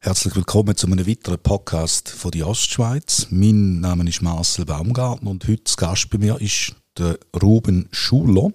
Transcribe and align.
Herzlich 0.00 0.36
willkommen 0.36 0.76
zu 0.76 0.86
einem 0.86 1.06
weiteren 1.06 1.38
Podcast 1.38 2.08
von 2.08 2.30
der 2.30 2.46
Ostschweiz. 2.46 3.26
Mein 3.30 3.80
Name 3.80 4.08
ist 4.08 4.22
Marcel 4.22 4.64
Baumgartner 4.64 5.30
und 5.30 5.48
heute 5.48 5.64
zu 5.64 5.76
Gast 5.76 6.10
bei 6.10 6.18
mir 6.18 6.40
ist 6.40 6.74
der 6.98 7.18
Ruben 7.42 7.88
Schuler. 7.90 8.52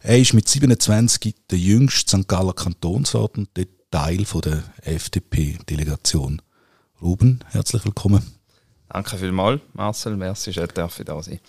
Er 0.00 0.18
ist 0.18 0.34
mit 0.34 0.48
27 0.48 1.34
der 1.50 1.58
jüngste 1.58 2.18
St. 2.18 2.28
Galler 2.28 2.52
Kantonsrat 2.52 3.38
und 3.38 3.48
Teil 3.90 4.24
der 4.24 4.62
FDP-Delegation. 4.82 6.42
Ruben, 7.00 7.40
herzlich 7.50 7.84
willkommen. 7.84 8.22
Danke 8.88 9.16
vielmals, 9.16 9.60
Marcel. 9.72 10.16
Merci, 10.16 10.52
dass 10.52 10.98
ich 10.98 11.04
da 11.04 11.22
sein 11.22 11.40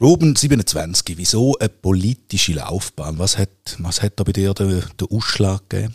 Ruben, 0.00 0.34
27. 0.34 1.16
Wieso 1.16 1.56
eine 1.58 1.68
politische 1.68 2.54
Laufbahn? 2.54 3.18
Was 3.18 3.38
hat, 3.38 3.76
was 3.78 4.02
hat 4.02 4.14
da 4.16 4.24
bei 4.24 4.32
dir 4.32 4.52
den, 4.52 4.82
den 5.00 5.08
Ausschlag 5.10 5.68
gegeben? 5.68 5.94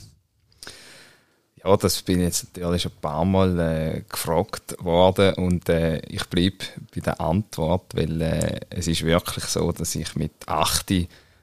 Ja, 1.62 1.76
das 1.76 2.02
bin 2.04 2.22
jetzt 2.22 2.56
natürlich 2.56 2.84
schon 2.84 2.94
ein 2.94 3.02
paar 3.02 3.26
Mal 3.26 3.60
äh, 3.60 4.04
gefragt 4.10 4.78
worden 4.80 5.34
und 5.34 5.68
äh, 5.68 6.00
ich 6.08 6.24
bleibe 6.28 6.60
bei 6.96 7.02
der 7.02 7.20
Antwort, 7.20 7.94
weil 7.94 8.22
äh, 8.22 8.60
es 8.70 8.88
ist 8.88 9.04
wirklich 9.04 9.44
so, 9.44 9.70
dass 9.74 9.94
ich 9.96 10.16
mit 10.16 10.32
8 10.48 10.94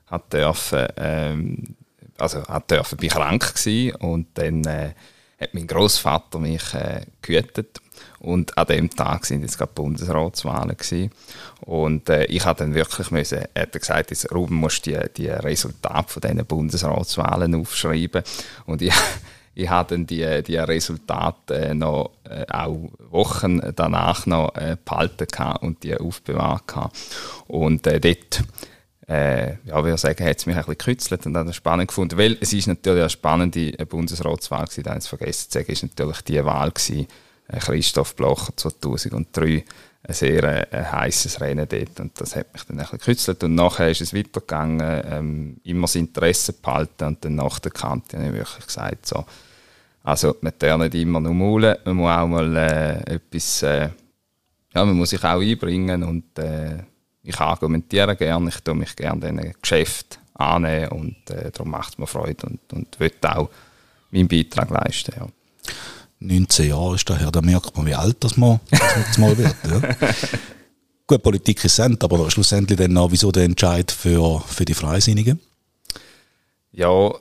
hat 0.07 0.32
dürfen, 0.32 0.87
ähm, 0.96 1.77
also 2.16 2.43
hat 2.45 2.70
dürfen, 2.70 2.96
bin 2.96 3.10
krank 3.10 3.54
gewesen 3.54 3.96
und 3.96 4.29
dann 4.34 4.65
äh, 4.65 4.95
hat 5.38 5.52
mein 5.52 5.66
Großvater 5.66 6.38
mich 6.38 6.73
äh, 6.73 7.02
gehütet 7.20 7.82
und 8.20 8.56
an 8.56 8.66
dem 8.66 8.91
Tag 8.91 9.27
sind 9.27 9.42
jetzt 9.42 9.59
gerade 9.59 9.73
Bundesratswahlen 9.74 10.77
gewesen. 10.77 11.10
und 11.60 12.09
äh, 12.09 12.24
ich 12.27 12.45
habe 12.45 12.59
dann 12.59 12.74
wirklich 12.74 13.10
müssen, 13.10 13.41
er 13.54 13.62
hat 13.62 13.73
gesagt, 13.73 14.10
jetzt, 14.10 14.32
Ruben 14.32 14.56
musst 14.56 14.87
die 14.87 14.98
die 15.16 15.28
Resultate 15.28 16.12
von 16.12 16.20
diesen 16.20 16.46
Bundesratswahlen 16.46 17.54
aufschreiben. 17.54 18.23
Und 18.66 18.82
ich 18.82 18.95
ich 19.56 19.71
habe 19.71 19.95
dann 19.95 20.06
die, 20.06 20.43
die 20.43 20.59
Resultate 20.59 21.74
noch 21.74 22.10
äh, 22.24 22.45
auch 22.52 22.90
Wochen 23.10 23.60
danach 23.74 24.26
noch 24.26 24.54
äh, 24.54 24.76
behalten 24.84 25.26
und 25.62 25.82
die 25.82 25.96
aufbewahrt 25.96 26.74
und 27.49 27.87
äh, 27.87 27.99
dort 27.99 28.45
äh, 29.09 29.52
ja, 29.65 29.84
würde 29.84 29.96
sagen, 29.96 30.26
hat 30.26 30.38
es 30.38 30.46
mich 30.46 30.56
ein 30.56 30.62
bisschen 30.62 30.78
gekützelt 30.78 31.26
und 31.26 31.32
dann 31.32 31.52
spannend 31.52 31.88
gefunden, 31.88 32.18
weil 32.18 32.37
es 32.40 32.52
ist 32.52 32.66
natürlich 32.66 33.01
eine 33.01 33.10
spannende 33.10 33.73
Bundesratswahl 33.87 34.65
gewesen, 34.65 34.82
da 34.82 34.95
es 34.95 35.06
vergessen 35.06 35.51
zu 35.51 35.59
sagen, 35.59 35.73
ist 35.73 35.82
natürlich 35.82 36.21
die 36.23 36.45
Wahl 36.45 36.71
gewesen, 36.71 37.06
äh, 37.06 37.26
Christoph 37.61 38.16
Blocher 38.16 38.57
2003, 38.57 39.65
ein 40.09 40.15
sehr 40.15 40.73
äh, 40.73 40.85
heißes 40.85 41.41
Rennen 41.41 41.66
dort 41.69 42.01
und 42.01 42.21
das 42.21 42.37
hat 42.37 42.52
mich 42.52 42.63
dann 42.65 42.79
ein 42.79 42.83
bisschen 42.83 42.99
gekützelt 42.99 43.43
und 43.45 43.55
nachher 43.55 43.91
ist 43.91 44.01
es 44.01 44.15
weitergegangen, 44.15 45.02
ähm, 45.11 45.57
immer 45.65 45.83
das 45.83 45.97
Interesse 45.97 46.52
behalten 46.52 47.05
und 47.05 47.24
dann 47.24 47.35
nach 47.37 47.59
der 47.59 47.73
Kante 47.73 48.17
habe 48.17 48.29
ich 48.29 48.35
wirklich 48.35 48.67
gesagt, 48.67 49.07
so, 49.07 49.24
also 50.05 50.37
man 50.41 50.52
darf 50.59 50.79
nicht 50.79 50.95
immer 50.95 51.21
nur 51.21 51.35
maulen, 51.35 51.77
man 51.85 51.97
muss 51.97 52.11
auch 52.11 52.27
mal 52.27 52.57
äh, 52.57 53.15
etwas, 53.15 53.63
äh, 53.63 53.91
ja, 54.74 54.85
man 54.85 54.97
muss 54.97 55.11
sich 55.11 55.24
auch 55.24 55.41
einbringen 55.41 56.05
und 56.05 56.39
äh, 56.39 56.79
ich 57.24 57.41
argumentiere 57.41 58.15
gerne, 58.15 58.49
ich 58.51 58.61
tue 58.61 58.74
mich 58.77 58.95
gerne 58.95 59.21
diesen 59.21 59.55
Geschäft 59.61 60.21
annehmen 60.35 60.89
und 60.91 61.30
äh, 61.30 61.51
darum 61.51 61.71
macht 61.71 61.95
es 61.95 61.99
mir 61.99 62.07
Freude 62.07 62.47
und, 62.47 62.73
und 62.73 63.01
will 63.01 63.13
auch 63.23 63.51
meinen 64.11 64.28
Beitrag 64.28 64.71
leisten. 64.71 65.15
Ja. 65.19 65.27
19 66.20 66.69
Jahre 66.69 66.94
ist 66.94 67.09
daher, 67.09 67.31
da 67.31 67.42
merkt 67.42 67.76
man, 67.76 67.86
wie 67.86 67.94
alt 67.94 68.16
das 68.20 68.36
mal, 68.36 68.60
das 68.70 69.19
mal 69.19 69.36
wird. 69.36 69.54
Ja. 69.69 69.81
Gut, 71.06 71.22
Politik 71.22 71.64
ist 71.64 71.76
sind, 71.76 72.03
aber 72.03 72.28
schlussendlich 72.31 72.78
dann 72.78 72.92
noch, 72.92 73.12
wieso 73.12 73.31
der 73.31 73.44
Entscheid 73.44 73.91
für, 73.92 74.41
für 74.41 74.64
die 74.64 74.75
Freisinnigen? 74.75 75.38
Ja, 76.72 77.14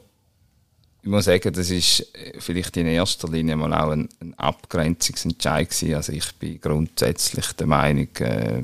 ich 1.03 1.09
muss 1.09 1.25
sagen, 1.25 1.53
das 1.53 1.69
ist 1.69 2.11
vielleicht 2.39 2.75
in 2.77 2.87
erster 2.87 3.27
Linie 3.27 3.55
mal 3.55 3.73
auch 3.75 3.91
ein, 3.91 4.09
ein 4.19 4.33
Abgrenzungsentscheid 4.39 5.69
gewesen. 5.69 5.93
Also 5.93 6.13
ich 6.13 6.33
bin 6.39 6.59
grundsätzlich 6.59 7.53
der 7.53 7.67
Meinung, 7.67 8.07
äh, 8.17 8.63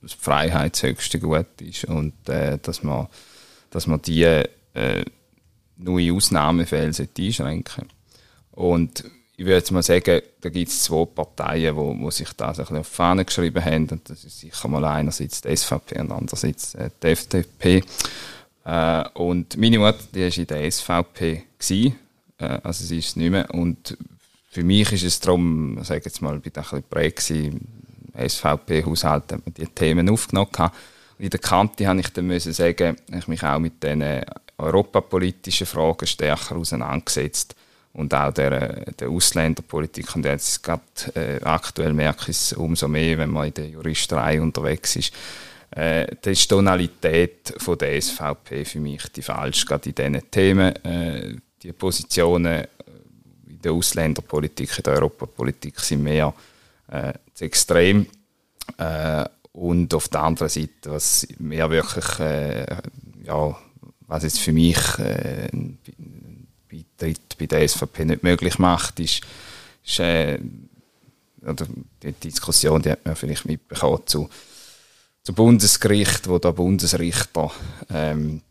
dass 0.00 0.14
Freiheit 0.14 0.72
das 0.72 0.82
höchste 0.84 1.20
Gut 1.20 1.46
ist 1.60 1.84
und 1.84 2.14
äh, 2.30 2.58
dass 2.62 2.82
man, 2.82 3.08
dass 3.68 3.86
man 3.86 4.00
die 4.00 4.22
äh, 4.22 5.04
nur 5.76 6.00
in 6.00 6.16
Ausnahmefällen 6.16 6.94
einschränken 6.96 7.84
Und 8.52 9.04
ich 9.38 9.44
würde 9.44 9.58
jetzt 9.58 9.70
mal 9.70 9.84
sagen, 9.84 10.20
da 10.40 10.48
gibt 10.48 10.68
es 10.68 10.82
zwei 10.82 11.04
Parteien, 11.04 11.76
wo, 11.76 11.96
wo 11.96 12.10
sich 12.10 12.32
das 12.32 12.58
ein 12.58 12.64
bisschen 12.64 12.76
auf 12.78 12.88
die 12.88 12.94
Fahne 12.96 13.24
geschrieben 13.24 13.64
haben. 13.64 13.88
Und 13.88 14.10
das 14.10 14.24
ist 14.24 14.40
sicher 14.40 14.66
mal 14.66 14.84
einerseits 14.84 15.40
die 15.40 15.56
SVP 15.56 16.00
und 16.00 16.10
andererseits 16.10 16.74
äh, 16.74 16.90
die 17.00 17.06
FDP. 17.06 17.84
Äh, 18.64 19.04
und 19.14 19.56
meine 19.56 19.78
Mutter, 19.78 20.00
die 20.12 20.22
war 20.22 20.36
in 20.36 20.46
der 20.48 20.72
SVP. 20.72 21.44
Gewesen. 21.56 21.94
Äh, 22.38 22.58
also 22.64 22.84
sie 22.84 22.98
ist 22.98 23.16
nicht 23.16 23.30
mehr. 23.30 23.48
Und 23.54 23.96
für 24.50 24.64
mich 24.64 24.90
ist 24.90 25.04
es 25.04 25.20
darum, 25.20 25.78
ich 25.80 25.86
sage 25.86 26.02
jetzt 26.06 26.20
mal, 26.20 26.40
ich 26.44 26.56
war 26.56 26.72
ein 26.72 27.12
bisschen 27.12 27.60
prägt 28.10 28.30
SVP-Haushalt 28.32 29.32
hat 29.32 29.46
man 29.46 29.54
die 29.54 29.68
Themen 29.68 30.10
aufgenommen. 30.10 30.50
Und 30.58 30.72
in 31.16 31.30
der 31.30 31.38
Kante 31.38 31.86
habe 31.86 32.00
ich 32.00 32.08
dann 32.08 32.26
müssen 32.26 32.52
sagen, 32.52 32.96
ich 33.16 33.28
mich 33.28 33.44
auch 33.44 33.60
mit 33.60 33.84
diesen 33.84 34.02
europapolitischen 34.58 35.68
Fragen 35.68 36.08
stärker 36.08 36.56
auseinandergesetzt 36.56 37.54
und 37.98 38.14
auch 38.14 38.32
der, 38.32 38.92
der 38.92 39.10
Ausländerpolitik. 39.10 40.14
Und 40.14 40.24
jetzt 40.24 40.62
gerade 40.62 40.82
äh, 41.14 41.42
aktuell 41.42 41.92
merke 41.92 42.30
ich 42.30 42.36
es 42.36 42.52
umso 42.52 42.86
mehr, 42.86 43.18
wenn 43.18 43.30
man 43.30 43.48
in 43.48 43.54
der 43.54 43.68
Juristerei 43.68 44.40
unterwegs 44.40 44.94
ist. 44.94 45.12
Äh, 45.72 46.06
die 46.24 46.34
Tonalität 46.34 47.54
von 47.58 47.76
der 47.76 48.00
SVP 48.00 48.64
für 48.64 48.78
mich 48.78 49.02
die 49.08 49.22
falsch, 49.22 49.66
gerade 49.66 49.88
in 49.88 49.94
diesen 49.96 50.30
Themen. 50.30 50.76
Äh, 50.84 51.36
die 51.60 51.72
Positionen 51.72 52.68
in 53.48 53.60
der 53.60 53.72
Ausländerpolitik, 53.72 54.78
in 54.78 54.84
der 54.84 54.94
Europapolitik 54.94 55.80
sind 55.80 56.04
mehr 56.04 56.32
äh, 56.92 57.14
zu 57.34 57.44
extrem. 57.46 58.06
Äh, 58.76 59.24
und 59.50 59.92
auf 59.92 60.08
der 60.08 60.22
anderen 60.22 60.48
Seite, 60.48 60.90
was 60.90 61.26
mehr 61.40 61.68
wirklich, 61.68 62.20
äh, 62.20 62.64
ja, 63.24 63.58
was 64.06 64.22
jetzt 64.22 64.38
für 64.38 64.52
mich 64.52 64.78
äh, 65.00 65.48
Beitritt 66.70 67.38
bei 67.38 67.46
der 67.46 67.66
SVP 67.66 68.04
nicht 68.04 68.22
möglich 68.22 68.58
macht, 68.58 69.00
ist, 69.00 69.22
ist 69.84 69.98
äh, 70.00 70.38
oder 71.42 71.66
die 72.02 72.12
Diskussion, 72.12 72.82
die 72.82 72.90
hat 72.90 73.04
man 73.04 73.16
vielleicht 73.16 73.44
mitbekommen 73.44 74.02
zu, 74.06 74.28
zu 75.22 75.32
Bundesgericht, 75.32 76.28
wo 76.28 76.38
der 76.38 76.52
Bundesrichter 76.52 77.50
ähm, 77.90 78.42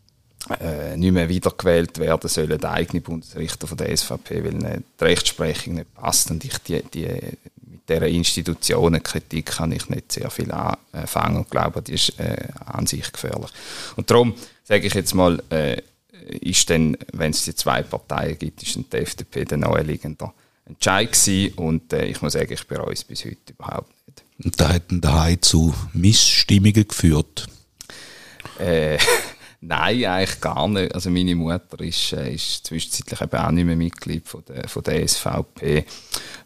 äh, 0.60 0.96
nicht 0.96 1.12
mehr 1.12 1.28
wiedergewählt 1.28 1.98
werden 1.98 2.28
sollen, 2.28 2.58
der 2.58 2.72
eigene 2.72 3.00
Bundesrichter 3.00 3.66
von 3.66 3.76
der 3.76 3.94
SVP, 3.94 4.44
weil 4.44 4.82
die 4.98 5.04
Rechtsprechung 5.04 5.74
nicht 5.74 5.94
passt 5.94 6.30
und 6.30 6.44
ich 6.44 6.58
die, 6.58 6.82
die 6.82 7.36
dieser 7.88 8.06
Institutionenkritik 8.06 9.46
kann 9.46 9.72
ich 9.72 9.88
nicht 9.88 10.12
sehr 10.12 10.30
viel 10.30 10.52
anfangen 10.52 11.38
und 11.38 11.50
glaube, 11.50 11.82
die 11.82 11.94
ist 11.94 12.18
äh, 12.20 12.48
an 12.66 12.86
sich 12.86 13.10
gefährlich. 13.10 13.50
Und 13.96 14.10
darum 14.10 14.34
sage 14.64 14.86
ich 14.86 14.94
jetzt 14.94 15.14
mal, 15.14 15.42
äh, 15.50 15.80
ist 16.40 16.68
denn, 16.68 16.96
wenn 17.12 17.30
es 17.30 17.44
die 17.44 17.54
zwei 17.54 17.82
Parteien 17.82 18.38
gibt, 18.38 18.62
ist 18.62 18.76
die 18.76 18.96
FDP 18.96 19.44
der 19.44 19.58
naheliegende 19.58 20.30
Entscheid 20.66 21.12
gewesen 21.12 21.54
und 21.54 21.92
äh, 21.92 22.06
ich 22.06 22.20
muss 22.20 22.34
sagen, 22.34 22.52
ich 22.52 22.66
bereue 22.66 22.92
es 22.92 23.04
bis 23.04 23.24
heute 23.24 23.52
überhaupt 23.52 23.92
nicht. 24.06 24.24
Und 24.44 24.60
da 24.60 24.70
hätten 24.70 25.00
daheim 25.00 25.40
zu 25.40 25.74
Missstimmungen 25.94 26.86
geführt? 26.86 27.46
Äh, 28.58 28.98
Nein, 29.60 30.04
eigentlich 30.04 30.40
gar 30.40 30.68
nicht. 30.68 30.94
Also 30.94 31.10
meine 31.10 31.34
Mutter 31.34 31.80
ist, 31.80 32.12
äh, 32.12 32.32
ist 32.32 32.66
zwischenzeitlich 32.66 33.20
eben 33.20 33.36
auch 33.36 33.50
nicht 33.50 33.64
mehr 33.64 33.76
Mitglied 33.76 34.28
von 34.28 34.44
der, 34.46 34.68
von 34.68 34.82
der 34.84 35.06
SVP. 35.06 35.84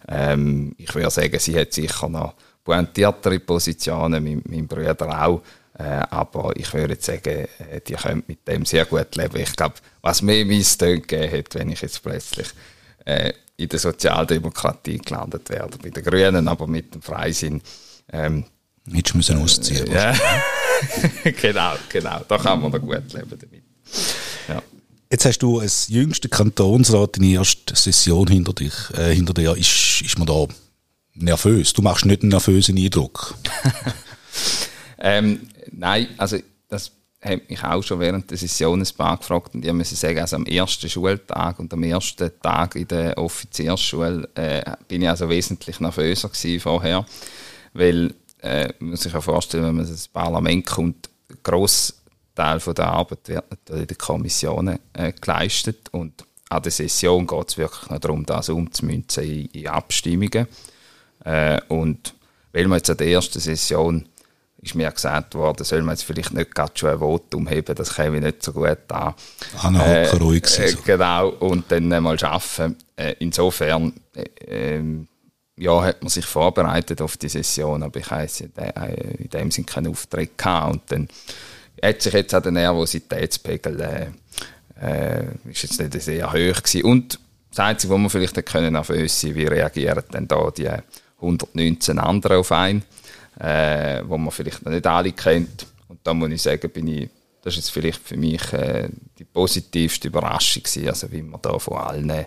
Ähm, 0.09 0.75
ich 0.79 0.95
würde 0.95 1.11
sagen, 1.11 1.39
sie 1.39 1.59
hat 1.59 1.75
sicher 1.75 2.09
noch 2.09 2.35
pointiertere 2.65 3.39
Positionen, 3.41 4.25
mein, 4.25 4.43
mein 4.47 4.67
Bruder 4.67 5.27
auch. 5.27 5.43
Äh, 5.79 5.83
aber 6.11 6.53
ich 6.57 6.73
würde 6.75 6.97
sagen, 7.01 7.49
äh, 7.71 7.81
die 7.87 7.95
können 7.95 8.23
mit 8.27 8.47
dem 8.47 8.65
sehr 8.65 8.85
gut 8.85 9.17
leben. 9.17 9.37
Ich 9.39 9.57
glaube, 9.57 9.77
was 10.03 10.23
mehr 10.23 10.45
Misstöne 10.45 11.01
gegeben 11.01 11.39
hat, 11.39 11.55
wenn 11.55 11.71
ich 11.71 11.81
jetzt 11.81 12.03
plötzlich 12.03 12.49
äh, 13.05 13.33
in 13.57 13.69
der 13.69 13.79
Sozialdemokratie 13.79 14.99
gelandet 14.99 15.49
werde, 15.49 15.79
bei 15.79 15.91
den 15.91 16.05
Grünen, 16.05 16.49
aber 16.49 16.67
mit 16.67 16.95
dem 16.95 17.03
Freisinn. 17.03 17.63
Ähm, 18.13 18.45
Hättest 18.91 19.15
du 19.15 19.17
müssen 19.17 19.43
ausziehen. 19.43 19.87
Äh, 19.87 19.95
ja. 19.95 20.15
genau, 21.41 21.75
genau. 21.89 22.21
Da 22.27 22.39
kann 22.39 22.61
man 22.61 22.73
noch 22.73 22.81
gut 22.81 23.13
leben 23.13 23.31
damit. 23.31 23.63
Ja. 24.49 24.63
Jetzt 25.11 25.25
hast 25.25 25.39
du 25.39 25.61
als 25.61 25.89
jüngster 25.89 26.29
Kantonsrat 26.29 27.17
deine 27.17 27.35
erste 27.35 27.77
Session 27.77 28.27
hinter, 28.27 28.53
dich, 28.53 28.73
äh, 28.97 29.15
hinter 29.15 29.35
dir. 29.35 29.57
Ist, 29.57 30.03
ist 30.03 30.19
man 30.19 30.27
da 30.27 30.47
nervös? 31.15 31.73
Du 31.73 31.83
machst 31.83 32.05
nicht 32.05 32.23
einen 32.23 32.31
nervösen 32.31 32.77
Eindruck. 32.77 33.35
ähm, 35.03 35.49
nein, 35.73 36.09
also 36.17 36.39
das 36.69 36.93
hat 37.21 37.51
mich 37.51 37.63
auch 37.63 37.83
schon 37.83 38.01
während 38.01 38.31
der 38.31 38.39
Session 38.39 38.81
ein 38.81 38.89
paar 38.97 39.17
gefragt 39.17 39.55
und 39.55 39.65
ich 39.65 39.73
muss 39.73 39.91
sagen, 39.91 40.21
also 40.21 40.37
am 40.37 40.47
ersten 40.47 40.89
Schultag 40.89 41.59
und 41.59 41.73
am 41.73 41.83
ersten 41.83 42.31
Tag 42.41 42.77
in 42.77 42.89
der 42.89 43.19
Offiziersschule 43.19 44.29
äh, 44.35 44.63
bin 44.89 45.03
ich 45.03 45.09
also 45.09 45.29
wesentlich 45.29 45.79
nervöser 45.81 46.29
gewesen 46.29 46.61
vorher, 46.61 47.05
weil 47.75 48.15
äh, 48.41 48.73
man 48.79 48.97
sich 48.97 49.13
ja 49.13 49.21
vorstellen, 49.21 49.65
wenn 49.65 49.77
man 49.77 49.87
ins 49.87 50.09
Parlament 50.09 50.67
kommt, 50.67 51.11
gross 51.43 51.95
Teil 52.35 52.61
von 52.61 52.75
der 52.75 52.87
Arbeit 52.87 53.29
wird 53.29 53.71
in 53.71 53.87
den 53.87 53.99
Kommissionen 53.99 54.79
äh, 54.93 55.13
geleistet 55.13 55.89
und 55.91 56.25
an 56.49 56.63
der 56.63 56.73
Session 56.73 57.27
geht 57.27 57.49
es 57.49 57.59
wirklich 57.59 57.91
noch 57.91 57.99
darum, 57.99 58.25
das 58.25 58.49
umzumünzen 58.49 59.25
in, 59.25 59.47
in 59.47 59.69
Abstimmungen. 59.69 60.47
Äh, 61.25 61.61
und 61.69 62.15
weil 62.53 62.67
wir 62.67 62.77
jetzt 62.77 62.91
an 62.91 62.97
der 62.99 63.09
ersten 63.09 63.41
Session 63.41 64.07
ist 64.63 64.77
mir 64.77 64.91
gesagt 64.91 65.35
worden, 65.35 65.65
soll 65.65 65.83
man 65.83 65.95
jetzt 65.95 66.05
vielleicht 66.05 66.33
nicht 66.33 66.55
gerade 66.55 66.73
schon 66.75 66.91
ein 66.91 66.99
Votum 67.01 67.49
heben, 67.49 67.75
das 67.75 67.97
käme 67.97 68.21
nicht 68.21 68.43
so 68.43 68.53
gut 68.53 68.79
an. 68.93 69.15
Anhalten, 69.61 70.17
äh, 70.17 70.23
ruhig 70.23 70.47
sein. 70.47 70.69
Äh, 70.69 70.77
genau, 70.85 71.31
und 71.31 71.71
dann 71.71 71.89
mal 71.89 72.17
arbeiten. 72.23 72.77
Äh, 72.97 73.17
insofern, 73.19 73.93
äh, 74.15 74.25
ähm, 74.47 75.09
ja, 75.57 75.83
hat 75.83 76.03
man 76.03 76.11
sich 76.11 76.25
vorbereitet 76.25 77.03
auf 77.03 77.17
die 77.17 77.29
Session, 77.29 77.83
aber 77.83 77.99
ich 77.99 78.11
heiße 78.11 78.51
äh, 78.57 79.17
in 79.19 79.31
dem 79.31 79.51
Sinne 79.51 79.67
keinen 79.67 79.89
Auftritt 79.89 80.39
gehabt. 80.39 80.73
Und 80.73 80.83
dann 80.89 81.09
hat 81.83 82.01
sich 82.01 82.13
jetzt 82.13 82.35
auch 82.35 82.43
der 82.43 82.53
Nervositätspegel 82.53 83.81
äh, 83.81 84.07
äh, 84.81 85.25
ist 85.51 85.63
jetzt 85.63 85.81
nicht 85.81 86.01
sehr 86.01 86.29
hoch 86.29 86.63
gewesen. 86.63 86.85
Und 86.85 87.19
das 87.51 87.61
Einzige, 87.61 87.93
was 87.93 88.01
man 88.01 88.11
vielleicht 88.11 88.47
können 88.47 88.73
nervös 88.73 89.21
sein 89.21 89.35
wie 89.35 89.45
reagieren 89.45 90.05
dann 90.11 90.29
da 90.29 90.51
die 90.51 90.71
119 91.21 91.99
anderen 91.99 92.39
auf 92.39 92.53
einen, 92.53 92.83
äh, 93.43 94.03
wo 94.07 94.17
man 94.19 94.31
vielleicht 94.31 94.65
noch 94.65 94.73
nicht 94.73 94.87
alle 94.87 95.13
kennt. 95.13 95.67
Und 95.89 95.99
da 96.05 96.15
muss 96.15 96.31
ich 96.31 96.43
sagen, 96.43 96.71
bin 96.71 96.87
ich, 96.87 97.09
das 97.43 97.55
ist 97.55 97.65
jetzt 97.65 97.71
vielleicht 97.71 98.01
für 98.01 98.17
mich 98.17 98.53
äh, 98.53 98.89
die 99.19 99.25
positivste 99.25 100.09
Überraschung 100.09 100.63
gewesen, 100.63 100.89
also 100.89 101.11
wie 101.11 101.23
man 101.23 101.43
da 101.43 101.59
von 101.59 101.79
allen 101.79 102.11
äh, 102.11 102.27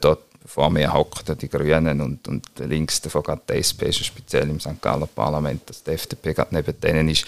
dort 0.00 0.22
vor 0.44 0.70
mir 0.70 0.92
hockt, 0.92 1.42
die 1.42 1.48
Grünen 1.48 2.00
und, 2.00 2.28
und 2.28 2.46
links 2.60 3.00
davon 3.00 3.24
gerade 3.24 3.42
die 3.48 3.54
SP, 3.58 3.90
speziell 3.90 4.48
im 4.48 4.60
St. 4.60 4.80
Galler 4.80 5.08
Parlament, 5.08 5.68
dass 5.68 5.82
die 5.82 5.90
FDP 5.90 6.34
gerade 6.34 6.54
neben 6.54 6.80
denen 6.80 7.08
ist. 7.08 7.26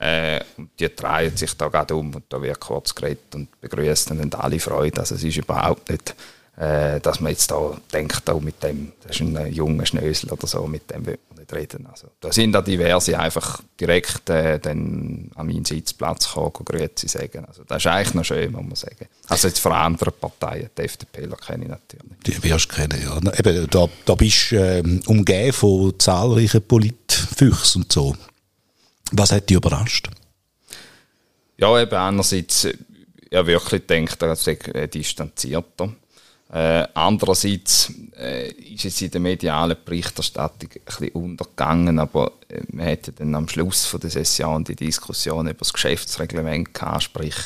Äh, 0.00 0.40
und 0.56 0.70
die 0.80 0.94
drehen 0.94 1.36
sich 1.36 1.56
da 1.56 1.68
gerade 1.68 1.94
um 1.94 2.12
und 2.12 2.24
da 2.28 2.42
wird 2.42 2.58
kurz 2.58 2.92
geredet 2.92 3.34
und 3.36 3.60
begrüßen 3.60 4.18
und 4.18 4.34
alle 4.34 4.58
Freude. 4.58 5.00
Also 5.00 5.14
es 5.14 5.22
ist 5.22 5.36
überhaupt 5.36 5.88
nicht, 5.90 6.16
äh, 6.56 6.98
dass 6.98 7.20
man 7.20 7.30
jetzt 7.30 7.52
da 7.52 7.76
denkt, 7.92 8.28
oh, 8.30 8.40
mit 8.40 8.60
dem, 8.64 8.92
das 9.02 9.20
ist 9.20 9.20
ein 9.20 9.52
junger 9.52 9.86
Schnösel 9.86 10.30
oder 10.30 10.48
so, 10.48 10.66
mit 10.66 10.90
dem 10.90 11.06
will 11.06 11.18
nicht 11.38 11.52
reden. 11.52 11.86
Also 11.86 12.08
da 12.20 12.32
sind 12.32 12.52
da 12.52 12.62
diverse 12.62 13.18
einfach 13.18 13.62
direkt 13.80 14.28
äh, 14.30 14.58
dann 14.58 15.30
an 15.34 15.46
meinen 15.46 15.64
Sitzplatz 15.64 16.28
gekommen, 16.28 16.64
Grüezi 16.64 17.08
sagen. 17.08 17.44
Also 17.44 17.62
das 17.64 17.78
ist 17.78 17.86
eigentlich 17.86 18.14
noch 18.14 18.24
schön, 18.24 18.52
muss 18.52 18.62
man 18.62 18.74
sagen. 18.74 19.06
Also 19.28 19.48
jetzt 19.48 19.60
von 19.60 19.72
anderen 19.72 20.12
Parteien, 20.20 20.70
die 20.76 20.82
FDP 20.82 21.28
kenne 21.44 21.64
ich 21.64 21.70
natürlich. 21.70 22.18
Die 22.26 22.42
wirst 22.42 22.70
du 22.70 22.74
kennen, 22.74 23.02
ja. 23.02 23.16
Eben, 23.38 23.68
da, 23.70 23.88
da 24.04 24.14
bist 24.14 24.52
du 24.52 24.56
äh, 24.56 25.00
umgeben 25.06 25.52
von 25.52 25.98
zahlreichen 25.98 26.62
Politfüchsen 26.62 27.82
und 27.82 27.92
so. 27.92 28.16
Was 29.12 29.32
hat 29.32 29.48
dich 29.48 29.56
überrascht? 29.56 30.08
Ja, 31.56 31.80
eben 31.80 31.94
einerseits, 31.94 32.68
ja 33.30 33.46
wirklich 33.46 33.86
denkt, 33.86 34.22
er 34.22 34.36
sei 34.36 34.52
äh, 34.52 34.88
distanzierter. 34.88 35.92
Äh, 36.50 36.86
andererseits 36.94 37.92
äh, 38.18 38.50
ist 38.50 38.86
es 38.86 39.02
in 39.02 39.10
der 39.10 39.20
medialen 39.20 39.76
Berichterstattung 39.84 40.70
ein 40.72 40.80
bisschen 40.84 41.10
untergegangen, 41.10 41.98
aber 41.98 42.32
äh, 42.48 42.62
man 42.72 42.86
hätte 42.86 43.12
dann 43.12 43.34
am 43.34 43.48
Schluss 43.48 43.84
von 43.84 44.00
der 44.00 44.08
Session 44.08 44.64
die 44.64 44.76
Diskussion 44.76 45.46
über 45.46 45.58
das 45.58 45.74
Geschäftsreglement 45.74 46.72
gehabt, 46.72 47.02
sprich 47.02 47.36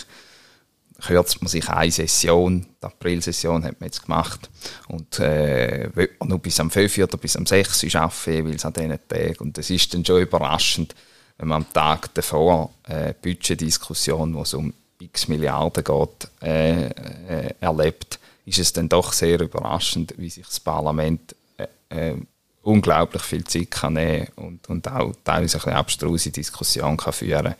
kürzt 1.00 1.42
man 1.42 1.48
sich 1.48 1.68
eine 1.68 1.90
Session, 1.90 2.64
die 2.80 2.86
April-Session 2.86 3.64
hat 3.64 3.80
man 3.80 3.88
jetzt 3.88 4.04
gemacht 4.04 4.48
und 4.86 5.18
äh, 5.18 5.90
will 5.94 6.10
man 6.20 6.28
nur 6.28 6.38
bis 6.38 6.60
am 6.60 6.70
5. 6.70 6.98
oder 6.98 7.16
bis 7.18 7.36
am 7.36 7.44
6. 7.44 7.92
arbeiten, 7.96 8.32
jeweils 8.32 8.64
an 8.64 8.72
diesen 8.72 8.98
Tagen 9.08 9.36
und 9.40 9.58
das 9.58 9.68
ist 9.68 9.92
dann 9.94 10.04
schon 10.04 10.22
überraschend, 10.22 10.94
wenn 11.38 11.48
man 11.48 11.64
am 11.64 11.72
Tag 11.72 12.14
davor 12.14 12.70
äh, 12.84 13.14
Budgetdiskussion, 13.20 14.32
wo 14.34 14.42
es 14.42 14.54
um 14.54 14.72
x 15.00 15.26
Milliarden 15.26 15.82
geht, 15.82 16.28
äh, 16.40 16.86
äh, 16.86 17.54
erlebt, 17.60 18.20
ist 18.44 18.58
es 18.58 18.72
dann 18.72 18.88
doch 18.88 19.12
sehr 19.12 19.40
überraschend, 19.40 20.14
wie 20.16 20.30
sich 20.30 20.46
das 20.46 20.60
Parlament 20.60 21.34
äh, 21.56 21.66
äh, 22.10 22.16
unglaublich 22.62 23.22
viel 23.22 23.44
Zeit 23.44 23.70
kann 23.70 23.94
nehmen 23.94 24.28
und, 24.36 24.68
und 24.68 24.88
auch 24.88 25.12
teilweise 25.24 25.64
eine 25.66 25.76
abstruse 25.76 26.30
Diskussion 26.30 26.96
kann 26.96 27.12
führen 27.12 27.54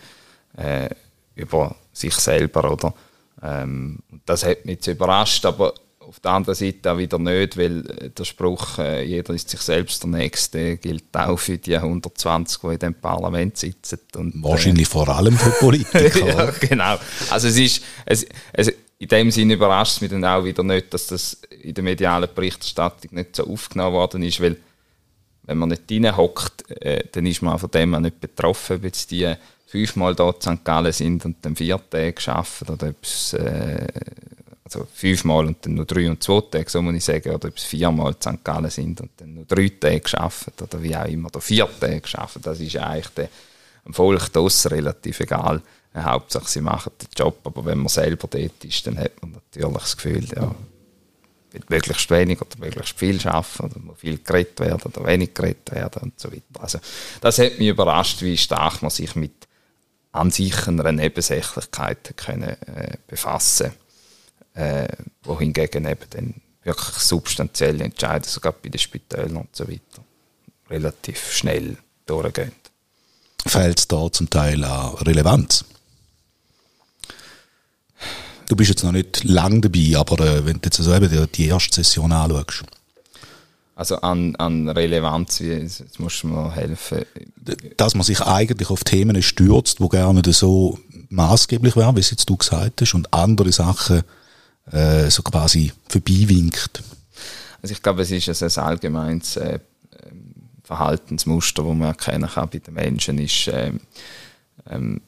äh, 0.57 0.89
über 1.35 1.75
sich 1.93 2.15
selber. 2.15 2.71
Oder? 2.71 2.95
Ähm, 3.43 3.99
das 4.25 4.45
hat 4.45 4.65
mich 4.65 4.77
jetzt 4.77 4.87
überrascht, 4.87 5.45
aber 5.45 5.75
auf 6.01 6.21
der 6.21 6.33
anderen 6.33 6.55
Seite 6.55 6.93
auch 6.93 6.99
wieder 6.99 7.19
nicht, 7.19 7.57
weil 7.57 7.87
äh, 7.87 8.11
der 8.11 8.25
Spruch, 8.25 8.79
äh, 8.79 9.05
jeder 9.05 9.35
ist 9.35 9.49
sich 9.49 9.61
selbst 9.61 10.03
der 10.03 10.11
Nächste, 10.11 10.77
gilt 10.77 11.05
auch 11.17 11.39
für 11.39 11.59
die 11.59 11.77
120, 11.77 12.61
die 12.61 12.67
in 12.69 12.79
dem 12.79 12.95
Parlament 12.95 13.57
sitzen. 13.57 13.99
Und, 14.17 14.35
äh, 14.35 14.43
Wahrscheinlich 14.43 14.89
äh, 14.89 14.91
vor 14.91 15.09
allem 15.09 15.37
für 15.37 15.51
Politiker. 15.51 16.27
ja, 16.27 16.51
genau. 16.61 16.97
Also 17.31 17.49
es 17.49 17.57
ist, 17.57 17.83
es, 18.05 18.27
es, 18.53 18.73
in 19.03 19.09
dem 19.09 19.33
Sinne 19.33 19.55
überrascht 19.55 19.97
es 19.97 20.01
mich 20.01 20.11
dann 20.13 20.25
auch 20.25 20.45
wieder 20.45 20.63
nicht, 20.63 20.95
dass 20.95 21.09
das 21.09 21.35
in 21.61 21.75
der 21.75 21.83
medialen 21.83 22.29
Berichterstattung 22.33 23.11
nicht 23.15 23.35
so 23.35 23.45
aufgenommen 23.49 23.95
worden 23.95 24.23
ist, 24.23 24.41
weil 24.41 24.57
wenn 25.43 25.59
man 25.59 25.71
nicht 25.71 25.91
reinhockt, 25.91 26.71
äh, 26.81 27.03
dann 27.11 27.27
ist 27.27 27.43
man 27.43 27.59
von 27.59 27.69
dem 27.73 27.97
auch 27.97 28.01
nicht 28.01 28.21
betroffen, 28.21 28.77
ob 28.77 28.85
jetzt 28.85 29.11
die 29.11 29.35
fünfmal 29.67 30.15
dort 30.15 30.47
in 30.47 30.57
St. 30.57 30.65
Gallen 30.65 30.93
sind 30.93 31.25
und 31.25 31.37
dann 31.43 31.57
vier 31.57 31.81
Tage 31.91 32.15
arbeiten 32.29 32.73
oder 32.73 32.91
ob 32.91 33.03
es 33.03 33.33
äh, 33.33 33.89
also 34.65 34.87
fünfmal 34.95 35.47
und 35.47 35.67
dann 35.67 35.75
nur 35.75 35.85
drei 35.85 36.09
und 36.09 36.23
zwei 36.23 36.41
Tage, 36.49 36.71
so 36.71 36.81
muss 36.81 36.95
ich 36.95 37.05
sagen, 37.05 37.31
oder 37.31 37.49
ob 37.49 37.57
es 37.57 37.65
viermal 37.65 38.13
in 38.13 38.21
St. 38.21 38.45
Gallen 38.45 38.71
sind 38.71 39.01
und 39.01 39.11
dann 39.17 39.35
nur 39.35 39.47
drei 39.47 39.69
Tage 39.81 40.17
arbeiten 40.17 40.63
oder 40.63 40.81
wie 40.81 40.97
auch 40.97 41.07
immer, 41.07 41.27
oder 41.27 41.41
vier 41.41 41.69
Tage 41.81 42.03
arbeiten, 42.15 42.43
das 42.43 42.61
ist 42.61 42.77
eigentlich 42.77 43.29
dem 43.85 43.95
Volk 43.95 44.33
draussen 44.33 44.69
relativ 44.69 45.19
egal. 45.19 45.61
Hauptsache, 45.95 46.49
sie 46.49 46.61
machen 46.61 46.93
den 47.01 47.09
Job, 47.17 47.41
aber 47.45 47.65
wenn 47.65 47.79
man 47.79 47.89
selber 47.89 48.29
dort 48.29 48.65
ist, 48.65 48.87
dann 48.87 48.99
hat 48.99 49.21
man 49.21 49.33
natürlich 49.33 49.73
das 49.73 49.97
Gefühl, 49.97 50.27
ja, 50.35 50.55
wird 51.51 51.69
möglichst 51.69 52.11
wenig 52.11 52.41
oder 52.41 52.59
möglichst 52.59 52.99
viel 52.99 53.21
arbeiten 53.29 53.65
oder 53.65 53.79
muss 53.79 53.99
viel 53.99 54.19
geredet 54.19 54.59
werden 54.61 54.81
oder 54.83 55.07
wenig 55.07 55.35
geredet 55.35 55.71
werden 55.71 56.03
und 56.03 56.19
so 56.19 56.33
weiter. 56.33 56.61
Also, 56.61 56.79
das 57.21 57.39
hat 57.39 57.59
mich 57.59 57.69
überrascht, 57.69 58.23
wie 58.23 58.39
stark 58.39 58.81
man 58.81 58.91
sich 58.91 59.15
mit 59.17 59.33
an 60.13 60.31
sich 60.31 60.67
einer 60.67 60.93
Nebensächlichkeit 60.93 62.17
können, 62.17 62.57
äh, 62.67 62.97
befassen 63.07 63.73
äh, 64.55 64.89
wohingegen 65.23 65.87
eben 65.87 66.07
dann 66.11 66.35
wirklich 66.63 66.97
substanzielle 66.97 67.85
Entscheidungen, 67.85 68.25
sogar 68.25 68.53
bei 68.53 68.69
den 68.69 68.79
Spitälern 68.79 69.37
und 69.37 69.55
so 69.55 69.67
weiter, 69.69 70.05
relativ 70.71 71.33
schnell 71.33 71.77
durchgehen. 72.07 72.53
Fehlt 73.47 73.81
es 73.81 73.89
da 73.89 74.11
zum 74.13 74.31
Teil 74.31 74.63
an 74.65 74.95
Relevanz? 74.97 75.65
Du 78.53 78.57
bist 78.57 78.69
jetzt 78.69 78.85
noch 78.85 78.93
nicht 78.93 79.25
lang 79.25 79.63
dabei, 79.63 79.97
aber 79.97 80.21
äh, 80.27 80.45
wenn 80.45 80.61
du 80.61 80.61
jetzt 80.65 80.79
also 80.79 80.95
eben 80.95 81.27
die 81.33 81.47
erste 81.47 81.77
Session 81.77 82.13
anschaust. 82.13 82.65
Also 83.75 83.97
an, 84.03 84.37
an 84.37 84.69
Relevanz, 84.69 85.39
jetzt 85.39 85.99
musst 85.99 86.23
du 86.23 86.27
mir 86.27 86.55
helfen. 86.55 87.07
Dass 87.79 87.95
man 87.95 88.05
sich 88.05 88.21
eigentlich 88.21 88.69
auf 88.69 88.85
Themen 88.85 89.23
stürzt, 89.23 89.79
die 89.79 89.89
gerne 89.89 90.21
so 90.35 90.79
maßgeblich 91.09 91.77
wären, 91.77 91.97
wie 91.97 92.01
es 92.01 92.11
jetzt 92.11 92.29
du 92.29 92.37
gesagt 92.37 92.83
hast, 92.83 92.93
und 92.93 93.15
andere 93.15 93.53
Sachen 93.53 94.03
äh, 94.71 95.09
so 95.09 95.23
quasi 95.23 95.73
vorbeiwinkt. 95.89 96.83
Also 97.63 97.73
ich 97.73 97.83
glaube, 97.83 98.03
es 98.03 98.11
ist 98.11 98.59
ein 98.59 98.65
allgemeines 98.65 99.39
äh, 99.39 99.61
Verhaltensmuster, 100.63 101.63
das 101.63 101.75
man 101.75 101.89
erkennen 101.89 102.29
kann 102.29 102.51
bei 102.51 102.59
den 102.59 102.75
Menschen, 102.75 103.17
ist 103.17 103.49
äh, 103.49 103.73
ähm, 104.69 105.01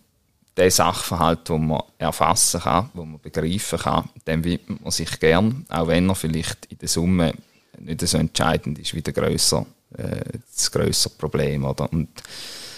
der 0.57 0.71
Sachverhalt, 0.71 1.49
den 1.49 1.67
man 1.67 1.83
erfassen 1.99 2.61
kann, 2.61 2.91
den 2.95 3.11
man 3.11 3.21
begreifen 3.21 3.79
kann, 3.79 4.09
dem 4.27 4.45
widmet 4.45 4.83
man 4.83 4.91
sich 4.91 5.19
gern, 5.19 5.67
auch 5.69 5.89
wenn 5.89 6.09
er 6.09 6.15
vielleicht 6.15 6.67
in 6.67 6.79
der 6.79 6.89
Summe 6.89 7.33
nicht 7.79 8.01
so 8.07 8.19
entscheidend 8.19 8.79
ist 8.79 8.95
wie 8.95 9.03
der 9.03 9.13
grösser, 9.13 9.67
äh, 9.97 10.39
das 10.55 10.71
grössere 10.71 11.15
Problem. 11.15 11.65
Oder? 11.65 11.93
Und 11.93 12.09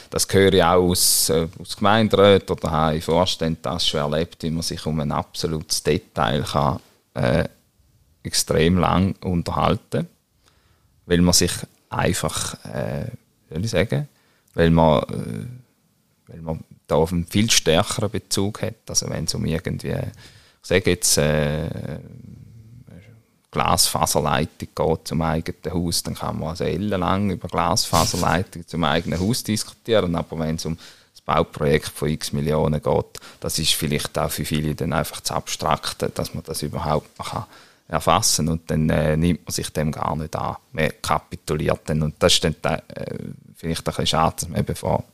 das 0.08 0.26
höre 0.30 0.54
ich 0.54 0.62
auch 0.62 0.82
aus, 0.82 1.28
äh, 1.28 1.46
aus 1.60 1.76
Gemeinderäten 1.76 2.56
oder 2.56 2.70
habe 2.70 2.96
ich 2.96 3.04
Vorständen 3.04 3.60
das 3.62 3.86
schon 3.86 4.00
erlebt, 4.00 4.42
wie 4.42 4.50
man 4.50 4.62
sich 4.62 4.84
um 4.86 4.98
ein 5.00 5.12
absolutes 5.12 5.82
Detail 5.82 6.42
kann, 6.42 6.80
äh, 7.14 7.44
extrem 8.22 8.78
lang 8.78 9.14
unterhalten 9.22 10.08
weil 11.06 11.22
man 11.22 11.32
sich 11.32 11.52
einfach, 11.88 12.62
äh, 12.64 13.06
soll 13.48 13.64
ich 13.64 13.70
sagen, 13.70 14.08
weil 14.54 14.70
man, 14.70 15.02
äh, 15.04 16.32
weil 16.32 16.42
man 16.42 16.64
da 16.86 16.96
auf 16.96 17.12
einen 17.12 17.26
viel 17.26 17.50
stärkeren 17.50 18.10
Bezug 18.10 18.62
hat. 18.62 18.74
Also 18.88 19.08
wenn 19.08 19.24
es 19.24 19.34
um 19.34 19.44
irgendwie, 19.44 19.90
ich 19.92 20.68
sage 20.68 20.90
jetzt, 20.90 21.18
äh, 21.18 21.98
Glasfaserleitung 23.50 24.68
geht 24.74 25.08
zum 25.08 25.22
eigenen 25.22 25.72
Haus, 25.72 26.02
dann 26.02 26.14
kann 26.14 26.38
man 26.38 26.50
also 26.50 26.64
ellenlang 26.64 27.30
über 27.30 27.48
Glasfaserleitung 27.48 28.66
zum 28.66 28.84
eigenen 28.84 29.18
Haus 29.18 29.42
diskutieren. 29.44 30.14
Aber 30.14 30.38
wenn 30.38 30.56
es 30.56 30.66
um 30.66 30.76
das 31.12 31.22
Bauprojekt 31.22 31.88
von 31.88 32.08
x 32.08 32.32
Millionen 32.32 32.82
geht, 32.82 33.20
das 33.40 33.58
ist 33.58 33.72
vielleicht 33.72 34.18
auch 34.18 34.30
für 34.30 34.44
viele 34.44 34.74
dann 34.74 34.92
einfach 34.92 35.22
zu 35.22 35.32
abstrakt, 35.32 36.04
dass 36.14 36.34
man 36.34 36.44
das 36.44 36.62
überhaupt 36.62 37.18
noch 37.18 37.30
kann 37.30 37.44
erfassen 37.88 38.48
und 38.48 38.70
dann 38.70 38.90
äh, 38.90 39.16
nimmt 39.16 39.46
man 39.46 39.52
sich 39.52 39.70
dem 39.70 39.92
gar 39.92 40.16
nicht 40.16 40.34
an. 40.36 40.56
Man 40.72 40.90
kapituliert 41.00 41.82
dann 41.86 42.02
und 42.02 42.16
das 42.18 42.34
ist 42.34 42.44
dann 42.44 42.54
äh, 42.64 42.80
vielleicht 43.54 43.82
ein 43.82 43.84
bisschen 43.84 44.06
schade, 44.06 44.36
dass 44.40 44.48
man 44.48 44.60
eben 44.60 44.74
vor 44.74 45.04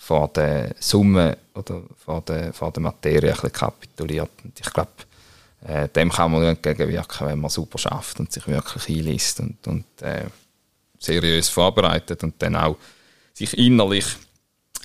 vor 0.00 0.28
der 0.28 0.74
Summe 0.80 1.36
oder 1.54 1.82
vor 2.02 2.22
der, 2.22 2.54
vor 2.54 2.72
der 2.72 2.82
Materie 2.82 3.30
ein 3.30 3.34
bisschen 3.34 3.52
kapituliert. 3.52 4.30
Und 4.42 4.58
ich 4.58 4.72
glaube, 4.72 4.90
äh, 5.66 5.88
dem 5.90 6.10
kann 6.10 6.32
man 6.32 6.42
entgegenwirken, 6.42 7.26
wenn 7.26 7.38
man 7.38 7.50
super 7.50 7.76
schafft 7.76 8.18
und 8.18 8.32
sich 8.32 8.48
wirklich 8.48 8.98
einliest 8.98 9.40
und, 9.40 9.66
und 9.66 9.84
äh, 10.00 10.24
seriös 10.98 11.50
vorbereitet 11.50 12.24
und 12.24 12.34
dann 12.38 12.56
auch 12.56 12.76
sich 13.34 13.56
innerlich 13.58 14.06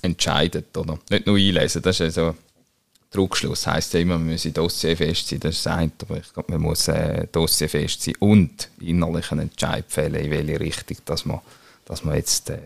entscheidet. 0.02 0.76
Oder? 0.76 0.98
Nicht 1.08 1.26
nur 1.26 1.36
einlesen, 1.36 1.80
das 1.80 2.00
ist 2.00 2.16
ja 2.16 2.32
so 2.32 2.36
Druckschluss 3.10 3.66
heisst 3.66 3.94
ja 3.94 4.00
immer, 4.00 4.18
man 4.18 4.32
muss 4.32 4.42
dossierfest 4.42 5.28
sein, 5.28 5.40
das 5.40 5.56
ist 5.56 5.64
das 5.64 5.72
eine, 5.72 5.92
aber 6.02 6.18
ich 6.18 6.32
glaube, 6.34 6.52
man 6.52 6.60
muss 6.60 6.88
äh, 6.88 7.26
dossierfest 7.32 8.02
sein 8.02 8.14
und 8.18 8.68
innerlich 8.80 9.32
einen 9.32 9.48
Entscheid 9.48 9.86
fällen, 9.88 10.16
in 10.16 10.30
welche 10.30 10.60
Richtung 10.60 10.98
dass 11.06 11.24
man, 11.24 11.40
dass 11.86 12.04
man 12.04 12.16
jetzt 12.16 12.50
äh, 12.50 12.58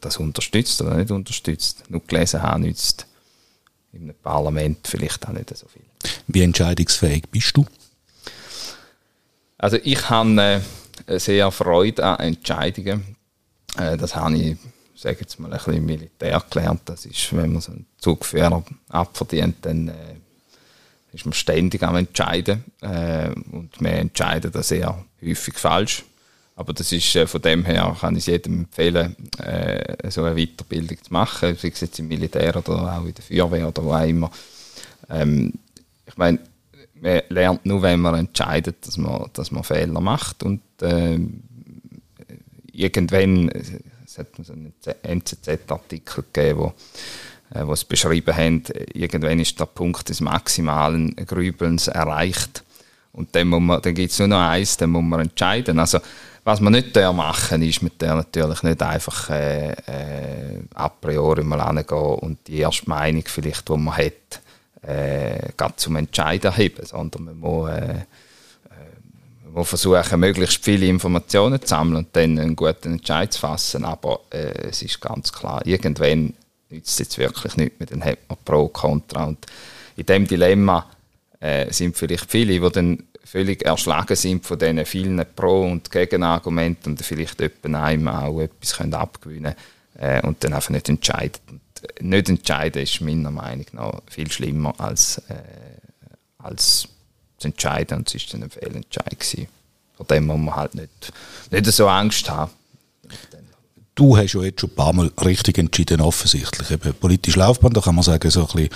das 0.00 0.16
unterstützt 0.16 0.82
oder 0.82 0.96
nicht 0.96 1.12
unterstützt. 1.12 1.84
Nur 1.88 2.02
gelesen 2.04 2.42
haben 2.42 2.64
nützt 2.64 3.06
im 3.92 4.12
Parlament 4.22 4.88
vielleicht 4.88 5.26
auch 5.28 5.32
nicht 5.32 5.56
so 5.56 5.68
viel. 5.68 5.82
Wie 6.26 6.42
entscheidungsfähig 6.42 7.28
bist 7.30 7.56
du? 7.56 7.64
Also 9.56 9.78
ich 9.82 10.10
habe 10.10 10.62
äh, 11.06 11.18
sehr 11.18 11.50
Freude 11.52 12.04
an 12.04 12.18
Entscheidungen. 12.18 13.16
Äh, 13.78 13.96
das 13.96 14.16
habe 14.16 14.36
ich 14.36 14.58
sage 15.04 15.18
jetzt 15.20 15.38
mal, 15.38 15.52
ein 15.52 15.58
bisschen 15.58 15.74
im 15.74 15.86
Militär 15.86 16.42
gelernt. 16.50 16.82
Das 16.86 17.06
ist, 17.06 17.34
wenn 17.36 17.52
man 17.52 17.60
so 17.60 17.72
einen 17.72 17.86
Zugführer 17.98 18.64
abverdient, 18.88 19.56
dann 19.62 19.88
äh, 19.88 20.16
ist 21.12 21.26
man 21.26 21.34
ständig 21.34 21.82
am 21.82 21.96
Entscheiden. 21.96 22.64
Äh, 22.80 23.30
und 23.52 23.70
wir 23.80 23.92
entscheiden 23.92 24.50
das 24.50 24.68
sehr 24.68 25.04
häufig 25.22 25.54
falsch. 25.58 26.04
Aber 26.56 26.72
das 26.72 26.92
ist, 26.92 27.16
äh, 27.16 27.26
von 27.26 27.42
dem 27.42 27.64
her 27.64 27.96
kann 28.00 28.16
ich 28.16 28.26
jedem 28.26 28.60
empfehlen, 28.60 29.16
äh, 29.38 30.10
so 30.10 30.22
eine 30.22 30.36
Weiterbildung 30.36 31.02
zu 31.02 31.12
machen, 31.12 31.56
sei 31.56 31.68
es 31.68 31.80
jetzt 31.80 31.98
im 31.98 32.08
Militär 32.08 32.56
oder 32.56 32.96
auch 32.96 33.04
in 33.04 33.14
der 33.14 33.24
Feuerwehr 33.24 33.68
oder 33.68 33.84
wo 33.84 33.92
auch 33.92 34.06
immer. 34.06 34.30
Ähm, 35.10 35.52
ich 36.06 36.16
meine, 36.16 36.38
man 37.00 37.22
lernt 37.28 37.66
nur, 37.66 37.82
wenn 37.82 38.00
man 38.00 38.14
entscheidet, 38.14 38.86
dass 38.86 38.96
man, 38.98 39.28
dass 39.32 39.50
man 39.50 39.64
Fehler 39.64 40.00
macht 40.00 40.42
und 40.42 40.62
äh, 40.80 41.18
irgendwann 42.72 43.50
es 44.14 44.18
hat 44.18 44.28
so 44.44 44.52
einen 44.52 44.72
NZZ-Artikel 45.02 46.24
gegeben, 46.32 46.58
wo, 46.60 46.74
äh, 47.52 47.66
wo 47.66 47.72
es 47.72 47.84
beschrieben 47.84 48.36
haben, 48.36 48.62
irgendwann 48.92 49.40
ist 49.40 49.58
der 49.58 49.66
Punkt 49.66 50.08
des 50.08 50.20
maximalen 50.20 51.16
Grübelns 51.16 51.88
erreicht. 51.88 52.62
Und 53.12 53.34
dann, 53.34 53.50
dann 53.50 53.94
gibt 53.94 54.12
es 54.12 54.18
nur 54.18 54.28
noch 54.28 54.40
eins, 54.40 54.76
dann 54.76 54.90
muss 54.90 55.02
man 55.02 55.20
entscheiden. 55.20 55.78
Also, 55.78 55.98
was 56.44 56.60
man 56.60 56.74
nicht 56.74 56.94
machen 56.94 57.62
ist, 57.62 57.82
mit 57.82 58.00
der 58.02 58.16
natürlich 58.16 58.62
nicht 58.62 58.82
einfach 58.82 59.30
äh, 59.30 59.70
äh, 59.72 60.60
a 60.74 60.88
priori 60.90 61.42
mal 61.42 61.66
hingehen 61.66 61.96
und 61.96 62.46
die 62.46 62.58
erste 62.58 62.88
Meinung 62.88 63.24
vielleicht, 63.26 63.68
die 63.68 63.76
man 63.76 63.96
hat, 63.96 64.40
äh, 64.82 65.50
zum 65.76 65.96
Entscheiden 65.96 66.54
heben, 66.54 66.84
sondern 66.84 67.24
man 67.24 67.38
muss 67.38 67.70
äh, 67.70 68.04
die 69.54 69.64
versuchen, 69.64 70.20
möglichst 70.20 70.64
viele 70.64 70.86
Informationen 70.86 71.60
zu 71.60 71.68
sammeln 71.68 72.04
und 72.04 72.08
dann 72.16 72.38
einen 72.38 72.56
guten 72.56 72.94
Entscheid 72.94 73.32
zu 73.32 73.40
fassen. 73.40 73.84
Aber 73.84 74.20
äh, 74.30 74.68
es 74.68 74.82
ist 74.82 75.00
ganz 75.00 75.32
klar, 75.32 75.64
irgendwann 75.64 76.34
nützt 76.70 76.92
es 76.92 76.98
jetzt 76.98 77.18
wirklich 77.18 77.56
nicht 77.56 77.78
mehr, 77.78 77.86
dann 77.86 78.04
hat 78.04 78.18
man 78.28 78.38
Pro, 78.44 78.68
Contra. 78.68 79.24
Und 79.24 79.46
in 79.96 80.04
diesem 80.04 80.26
Dilemma 80.26 80.86
äh, 81.40 81.72
sind 81.72 81.96
vielleicht 81.96 82.30
viele, 82.30 82.60
die 82.60 82.72
dann 82.72 83.04
völlig 83.34 83.64
erschlagen 83.64 84.14
sind 84.14 84.46
von 84.46 84.60
diesen 84.60 84.86
vielen 84.86 85.20
Pro- 85.34 85.66
und 85.66 85.90
Gegenargumenten 85.90 86.92
und 86.92 87.04
vielleicht 87.04 87.42
einem 87.64 88.06
auch 88.06 88.40
etwas 88.40 88.76
können 88.76 88.94
abgewinnen 88.94 89.56
können 89.98 90.22
äh, 90.22 90.24
und 90.24 90.44
dann 90.44 90.52
einfach 90.52 90.70
nicht 90.70 90.88
entscheiden. 90.88 91.40
Und 91.50 91.60
nicht 92.00 92.28
entscheiden 92.28 92.80
ist 92.80 93.00
meiner 93.00 93.32
Meinung 93.32 93.66
nach 93.72 94.02
viel 94.06 94.30
schlimmer 94.30 94.72
als, 94.78 95.18
äh, 95.28 95.34
als 96.38 96.86
zu 97.38 97.48
entscheiden 97.48 97.98
und 97.98 98.14
es 98.14 98.22
war 98.22 98.30
dann 98.38 98.44
ein 98.44 98.50
Fehlentscheid. 98.50 99.18
Gewesen. 99.18 99.48
Vor 99.96 100.06
dem 100.06 100.26
muss 100.26 100.38
man 100.38 100.54
halt 100.54 100.76
nicht, 100.76 101.12
nicht 101.50 101.66
so 101.66 101.88
Angst 101.88 102.30
haben. 102.30 102.52
Du 103.96 104.16
hast 104.16 104.32
ja 104.34 104.42
jetzt 104.42 104.60
schon 104.60 104.70
ein 104.70 104.76
paar 104.76 104.92
Mal 104.92 105.10
richtig 105.24 105.58
entschieden, 105.58 106.00
offensichtlich. 106.00 106.70
Eben 106.70 106.94
politisch 106.94 107.34
Laufbahn, 107.34 107.72
da 107.72 107.80
kann 107.80 107.96
man 107.96 108.04
sagen, 108.04 108.30
so 108.30 108.42
ein 108.42 108.46
bisschen, 108.46 108.70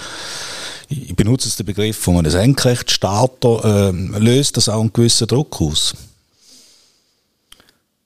ich 0.88 1.14
benutze 1.14 1.48
jetzt 1.48 1.58
den 1.58 1.66
Begriff 1.66 1.96
von 1.96 2.18
einem 2.18 2.30
Senkrechtstarter, 2.30 3.90
äh, 3.90 4.18
löst 4.18 4.56
das 4.56 4.68
auch 4.68 4.80
einen 4.80 4.92
gewissen 4.92 5.26
Druck 5.26 5.60
aus? 5.60 5.94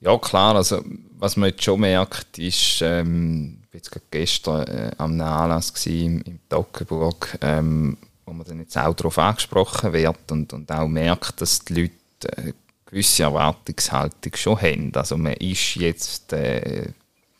Ja, 0.00 0.18
klar, 0.18 0.56
also 0.56 0.82
was 1.18 1.36
man 1.36 1.50
jetzt 1.50 1.62
schon 1.62 1.80
merkt, 1.80 2.38
ist, 2.38 2.80
ähm, 2.82 3.58
ich 3.72 3.90
war 3.92 4.02
gestern 4.10 4.66
äh, 4.66 4.90
am 4.98 5.20
Anlass 5.20 5.72
im, 5.86 6.20
im 6.22 6.40
Toggenburg, 6.48 7.38
ähm, 7.40 7.96
wo 8.26 8.32
man 8.32 8.46
dann 8.46 8.58
jetzt 8.58 8.76
auch 8.76 8.94
darauf 8.94 9.16
angesprochen 9.18 9.92
wird 9.92 10.32
und, 10.32 10.52
und 10.52 10.70
auch 10.72 10.88
merkt, 10.88 11.40
dass 11.40 11.60
die 11.60 11.74
Leute 11.74 12.36
eine 12.36 12.54
gewisse 12.84 13.22
Erwartungshaltung 13.22 14.34
schon 14.34 14.60
haben. 14.60 14.92
Also 14.94 15.16
man 15.16 15.34
ist 15.34 15.76
jetzt, 15.76 16.32
äh, 16.32 16.88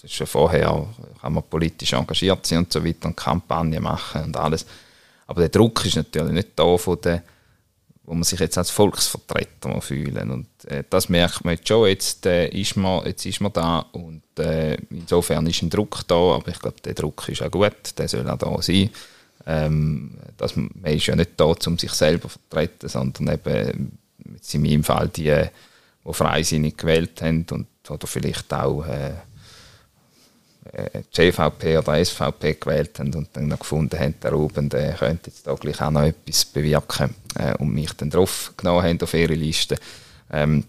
schon 0.06 0.26
vorher, 0.26 0.86
kann 1.20 1.32
man 1.32 1.42
politisch 1.42 1.92
engagiert 1.92 2.46
sein 2.46 2.58
und 2.58 2.72
so 2.72 2.84
weiter 2.84 3.08
und 3.08 3.16
Kampagnen 3.16 3.82
machen 3.82 4.24
und 4.24 4.36
alles. 4.36 4.66
Aber 5.32 5.40
der 5.40 5.48
Druck 5.48 5.82
ist 5.86 5.96
natürlich 5.96 6.32
nicht 6.32 6.50
da 6.56 6.76
von 6.76 7.00
der 7.00 7.22
wo 8.04 8.14
man 8.14 8.24
sich 8.24 8.40
jetzt 8.40 8.58
als 8.58 8.70
Volksvertreter 8.70 9.80
fühlen 9.80 10.30
und 10.30 10.46
äh, 10.66 10.84
das 10.90 11.08
merkt 11.08 11.44
man 11.44 11.54
jetzt 11.54 11.68
schon, 11.68 11.88
jetzt, 11.88 12.26
äh, 12.26 12.48
ist 12.48 12.76
man, 12.76 13.06
jetzt 13.06 13.24
ist 13.24 13.40
man 13.40 13.52
da 13.52 13.86
und 13.92 14.22
äh, 14.38 14.74
insofern 14.90 15.46
ist 15.46 15.62
ein 15.62 15.70
Druck 15.70 16.00
da, 16.08 16.16
aber 16.16 16.48
ich 16.48 16.58
glaube, 16.58 16.80
der 16.84 16.94
Druck 16.94 17.28
ist 17.28 17.42
auch 17.42 17.50
gut, 17.50 17.96
der 17.96 18.08
soll 18.08 18.28
auch 18.28 18.38
da 18.38 18.60
sein. 18.60 18.90
Ähm, 19.46 20.18
dass 20.36 20.56
man, 20.56 20.70
ist 20.84 21.06
ja 21.06 21.16
nicht 21.16 21.30
da, 21.36 21.44
um 21.44 21.78
sich 21.78 21.92
selber 21.92 22.28
zu 22.28 22.38
vertreten, 22.38 22.88
sondern 22.88 23.34
eben 23.34 23.98
in 24.52 24.62
meinem 24.62 24.84
Fall 24.84 25.08
die, 25.08 25.22
die 26.04 26.12
freisinnig 26.12 26.76
gewählt 26.76 27.22
haben 27.22 27.46
und 27.50 27.66
oder 27.88 28.06
vielleicht 28.06 28.52
auch 28.52 28.84
äh, 30.70 31.02
GVP 31.12 31.78
oder 31.78 32.04
SVP 32.04 32.54
gewählt 32.54 32.98
haben 32.98 33.14
und 33.14 33.28
dann 33.32 33.48
noch 33.48 33.58
gefunden 33.58 33.98
haben, 33.98 34.14
der 34.22 34.32
Ruben 34.32 34.68
der 34.68 34.94
könnte 34.94 35.30
jetzt 35.30 35.46
da 35.46 35.54
gleich 35.54 35.80
auch 35.80 35.90
noch 35.90 36.02
etwas 36.02 36.44
bewirken 36.44 37.14
äh, 37.36 37.56
und 37.58 37.72
mich 37.72 37.92
dann 37.94 38.10
drauf 38.10 38.52
genommen 38.56 38.82
haben 38.82 39.00
auf 39.00 39.14
ihre 39.14 39.34
Liste. 39.34 39.76
Ähm, 40.30 40.64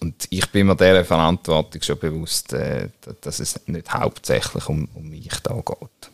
und 0.00 0.26
ich 0.28 0.46
bin 0.50 0.66
mir 0.66 0.76
dieser 0.76 1.04
Verantwortung 1.04 1.80
schon 1.80 1.98
bewusst, 1.98 2.52
äh, 2.52 2.88
dass 3.22 3.40
es 3.40 3.58
nicht 3.66 3.90
hauptsächlich 3.90 4.68
um, 4.68 4.88
um 4.94 5.08
mich 5.08 5.32
da 5.42 5.54
geht. 5.54 6.10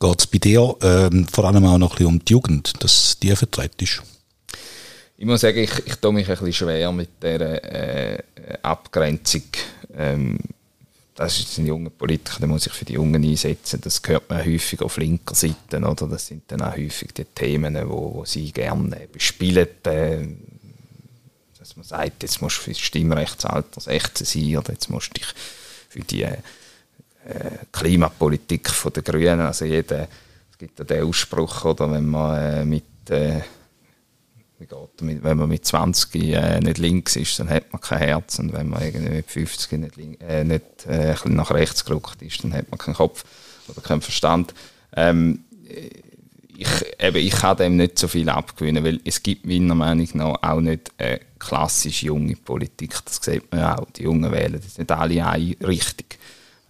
Geht 0.00 0.20
es 0.20 0.26
bei 0.26 0.38
dir 0.38 0.74
ähm, 0.82 1.26
vor 1.28 1.44
allem 1.44 1.64
auch 1.64 1.78
noch 1.78 1.92
ein 1.92 1.96
bisschen 1.96 2.06
um 2.06 2.24
die 2.24 2.32
Jugend, 2.32 2.82
dass 2.82 3.18
die 3.20 3.34
vertreten 3.36 3.84
ist? 3.84 4.02
Ich 5.16 5.26
muss 5.26 5.42
sagen, 5.42 5.58
ich, 5.58 5.86
ich 5.86 5.96
tue 5.96 6.12
mich 6.12 6.28
ein 6.28 6.36
bisschen 6.36 6.52
schwer 6.52 6.90
mit 6.92 7.22
dieser 7.22 7.62
äh, 7.62 8.22
Abgrenzung. 8.62 9.42
Ähm, 9.96 10.38
das 11.14 11.38
ist 11.38 11.58
ein 11.58 11.66
junger 11.66 11.90
Politiker, 11.90 12.40
der 12.40 12.48
muss 12.48 12.64
sich 12.64 12.72
für 12.72 12.84
die 12.84 12.94
Jungen 12.94 13.22
einsetzen. 13.22 13.80
Das 13.80 14.02
hört 14.04 14.28
man 14.28 14.44
häufig 14.44 14.80
auf 14.82 14.96
linker 14.96 15.34
Seite, 15.34 15.78
oder? 15.78 16.08
Das 16.08 16.26
sind 16.26 16.42
dann 16.48 16.62
auch 16.62 16.76
häufig 16.76 17.12
die 17.14 17.24
Themen, 17.24 17.76
wo, 17.88 18.14
wo 18.14 18.24
sie 18.24 18.50
gerne 18.50 19.08
bespielen. 19.12 19.68
Äh, 19.84 20.26
dass 21.58 21.76
man 21.76 21.84
sagt, 21.86 22.22
jetzt 22.22 22.42
musst 22.42 22.58
du 22.58 22.62
für 22.62 22.70
das 22.70 22.80
Stimmrechtsalter 22.80 23.80
16 23.80 24.26
sein 24.26 24.56
oder 24.58 24.72
jetzt 24.72 24.90
musst 24.90 25.08
du 25.08 25.20
dich 25.20 25.28
für 25.88 26.00
die 26.00 26.24
äh, 26.24 26.38
Klimapolitik 27.72 28.70
der 28.94 29.02
Grünen, 29.02 29.40
also 29.40 29.64
jeder, 29.64 30.08
es 30.50 30.58
gibt 30.58 30.78
ja 30.78 30.84
den 30.84 31.04
Ausspruch, 31.04 31.64
oder, 31.64 31.90
wenn 31.90 32.06
man 32.06 32.38
äh, 32.38 32.64
mit 32.64 32.84
äh, 33.08 33.40
wenn 34.58 35.36
man 35.36 35.48
mit 35.48 35.64
20 35.64 36.14
äh, 36.14 36.60
nicht 36.60 36.78
links 36.78 37.16
ist, 37.16 37.38
dann 37.38 37.50
hat 37.50 37.72
man 37.72 37.80
kein 37.80 37.98
Herz 37.98 38.38
und 38.38 38.52
wenn 38.52 38.68
man 38.68 38.82
irgendwie 38.82 39.16
mit 39.16 39.30
50 39.30 39.72
nicht, 39.72 39.98
äh, 40.22 40.44
nicht 40.44 40.86
äh, 40.86 41.14
nach 41.26 41.50
rechts 41.50 41.84
gerückt 41.84 42.22
ist, 42.22 42.42
dann 42.44 42.54
hat 42.54 42.70
man 42.70 42.78
keinen 42.78 42.94
Kopf 42.94 43.24
oder 43.68 43.82
keinen 43.82 44.00
Verstand. 44.00 44.54
Ähm, 44.96 45.44
ich, 46.56 46.68
eben, 47.00 47.16
ich 47.16 47.32
kann 47.32 47.56
dem 47.56 47.76
nicht 47.76 47.98
so 47.98 48.08
viel 48.08 48.28
abgewinnen, 48.28 48.84
weil 48.84 49.00
es 49.04 49.22
gibt 49.22 49.46
meiner 49.46 49.74
Meinung 49.74 50.08
nach 50.14 50.42
auch 50.42 50.60
nicht 50.60 50.92
eine 50.98 51.20
klassisch 51.38 52.02
junge 52.04 52.36
Politik. 52.36 52.94
Das 53.04 53.18
sieht 53.20 53.50
man 53.50 53.64
auch. 53.64 53.90
Die 53.90 54.04
Jungen 54.04 54.30
wählen 54.30 54.60
das 54.62 54.78
nicht 54.78 54.90
alle 54.90 55.26
eine 55.26 55.56
Richtung. 55.66 56.06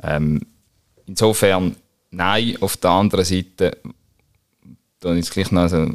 Ähm, 0.03 0.41
insofern, 1.07 1.76
nein. 2.11 2.57
Auf 2.61 2.76
der 2.79 2.91
anderen 2.91 3.25
Seite, 3.25 3.76
da 5.00 5.12
ist 5.12 5.33
gleich 5.33 5.50
noch 5.50 5.69
so 5.69 5.95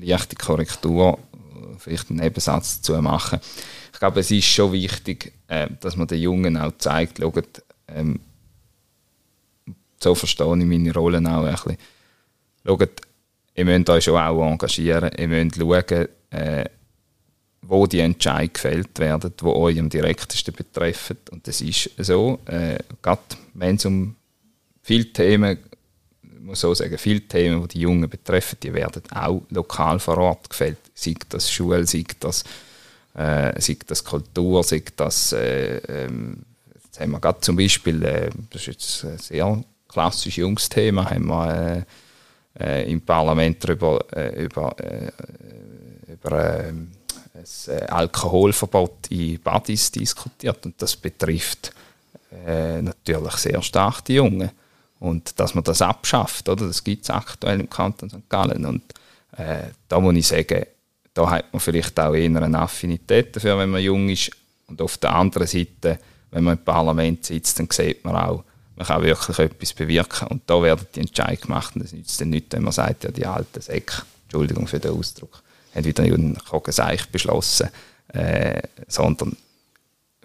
leichte 0.00 0.36
Korrektur, 0.36 1.18
vielleicht 1.78 2.10
einen 2.10 2.20
Nebensatz 2.20 2.82
zu 2.82 3.00
machen. 3.00 3.40
Ich 3.92 3.98
glaube, 3.98 4.20
es 4.20 4.30
ist 4.30 4.46
schon 4.46 4.72
wichtig, 4.72 5.32
äh, 5.48 5.68
dass 5.80 5.96
man 5.96 6.06
den 6.06 6.20
Jungen 6.20 6.56
auch 6.56 6.72
zeigt, 6.78 7.18
schaut, 7.18 7.62
ähm, 7.88 8.20
so 10.00 10.14
verstehe 10.14 10.58
ich 10.58 10.64
meine 10.64 10.92
Rolle 10.92 11.18
auch 11.18 11.44
ein 11.44 11.54
bisschen 11.54 11.76
schaut, 12.64 13.00
ihr 13.54 13.64
müsst 13.64 13.90
euch 13.90 14.04
schon 14.04 14.16
auch 14.16 14.50
engagieren, 14.50 15.10
ihr 15.18 15.28
müsst 15.28 15.56
schauen, 15.56 16.08
äh, 16.30 16.64
wo 17.62 17.86
die 17.86 18.00
Entscheidungen 18.00 18.52
gefällt 18.52 18.98
werden, 18.98 19.32
die 19.38 19.44
euch 19.44 19.78
am 19.78 19.90
direktesten 19.90 20.54
betreffen. 20.54 21.18
Und 21.30 21.46
das 21.46 21.60
ist 21.60 21.90
so, 21.98 22.38
äh, 22.46 22.78
gerade 23.02 23.20
wenn 23.54 23.76
es 23.76 23.84
um 23.84 24.14
viele 24.82 25.12
Themen 25.12 25.58
muss 26.48 26.60
so 26.60 26.74
sagen, 26.74 26.96
viele 26.98 27.20
Themen, 27.20 27.62
die 27.62 27.68
die 27.68 27.80
Jungen 27.80 28.08
betreffen, 28.08 28.58
die 28.62 28.72
werden 28.72 29.02
auch 29.14 29.42
lokal 29.50 29.98
vor 30.00 30.18
Ort 30.18 30.50
gefällt. 30.50 30.78
Sei 30.94 31.14
das 31.28 31.50
Schule, 31.50 31.86
sei 31.86 32.04
das, 32.18 32.42
äh, 33.14 33.60
sei 33.60 33.76
das 33.86 34.02
Kultur, 34.02 34.64
sei 34.64 34.82
das, 34.96 35.32
äh, 35.32 35.76
ähm, 35.76 36.38
jetzt 36.74 36.98
haben 36.98 37.12
wir 37.12 37.20
gerade 37.20 37.40
zum 37.40 37.56
Beispiel, 37.56 38.02
äh, 38.02 38.30
das 38.50 38.62
ist 38.62 38.66
jetzt 38.66 39.04
ein 39.04 39.18
sehr 39.18 39.64
klassisches 39.88 40.36
Jungsthema, 40.36 41.10
haben 41.10 41.26
wir 41.26 41.84
äh, 42.58 42.82
äh, 42.82 42.90
im 42.90 43.02
Parlament 43.02 43.62
darüber, 43.62 44.04
äh, 44.12 44.44
über, 44.44 44.74
über 46.06 46.64
ein 46.64 46.90
Alkoholverbot 47.88 49.10
in 49.10 49.40
Badis 49.40 49.92
diskutiert 49.92 50.64
und 50.66 50.80
das 50.80 50.96
betrifft 50.96 51.72
natürlich 52.82 53.34
sehr 53.34 53.62
stark 53.62 54.04
die 54.04 54.14
Jungen. 54.14 54.50
Und 55.00 55.38
dass 55.38 55.54
man 55.54 55.64
das 55.64 55.82
abschafft, 55.82 56.48
oder? 56.48 56.66
das 56.66 56.82
gibt 56.82 57.04
es 57.04 57.10
aktuell 57.10 57.60
im 57.60 57.70
Kanton 57.70 58.10
St. 58.10 58.28
Gallen. 58.28 58.66
Und 58.66 58.82
äh, 59.36 59.68
da 59.88 60.00
muss 60.00 60.14
ich 60.14 60.26
sagen, 60.26 60.64
da 61.14 61.30
hat 61.30 61.52
man 61.52 61.60
vielleicht 61.60 61.98
auch 62.00 62.14
eher 62.14 62.42
eine 62.42 62.58
Affinität 62.58 63.34
dafür, 63.34 63.58
wenn 63.58 63.70
man 63.70 63.82
jung 63.82 64.08
ist. 64.08 64.30
Und 64.66 64.82
auf 64.82 64.98
der 64.98 65.14
anderen 65.14 65.46
Seite, 65.46 65.98
wenn 66.30 66.44
man 66.44 66.58
im 66.58 66.64
Parlament 66.64 67.24
sitzt, 67.24 67.58
dann 67.58 67.68
sieht 67.70 68.04
man 68.04 68.16
auch, 68.16 68.44
man 68.76 68.86
kann 68.86 69.02
wirklich 69.02 69.38
etwas 69.38 69.72
bewirken. 69.72 70.28
Und 70.28 70.42
da 70.46 70.62
werden 70.62 70.86
die 70.94 71.00
Entscheidungen 71.00 71.40
gemacht. 71.40 71.74
Und 71.74 71.84
das 71.84 71.92
nützt 71.92 72.20
dann 72.20 72.30
nicht, 72.30 72.52
wenn 72.52 72.62
man 72.62 72.72
sagt, 72.72 73.04
ja, 73.04 73.10
die 73.10 73.26
alten 73.26 73.60
Säcke, 73.60 74.02
Entschuldigung 74.24 74.66
für 74.66 74.78
den 74.78 74.92
Ausdruck, 74.92 75.42
haben 75.74 75.84
wieder 75.84 76.04
einen 76.04 76.38
Kogenseich 76.38 77.08
beschlossen, 77.08 77.68
äh, 78.12 78.62
sondern 78.86 79.36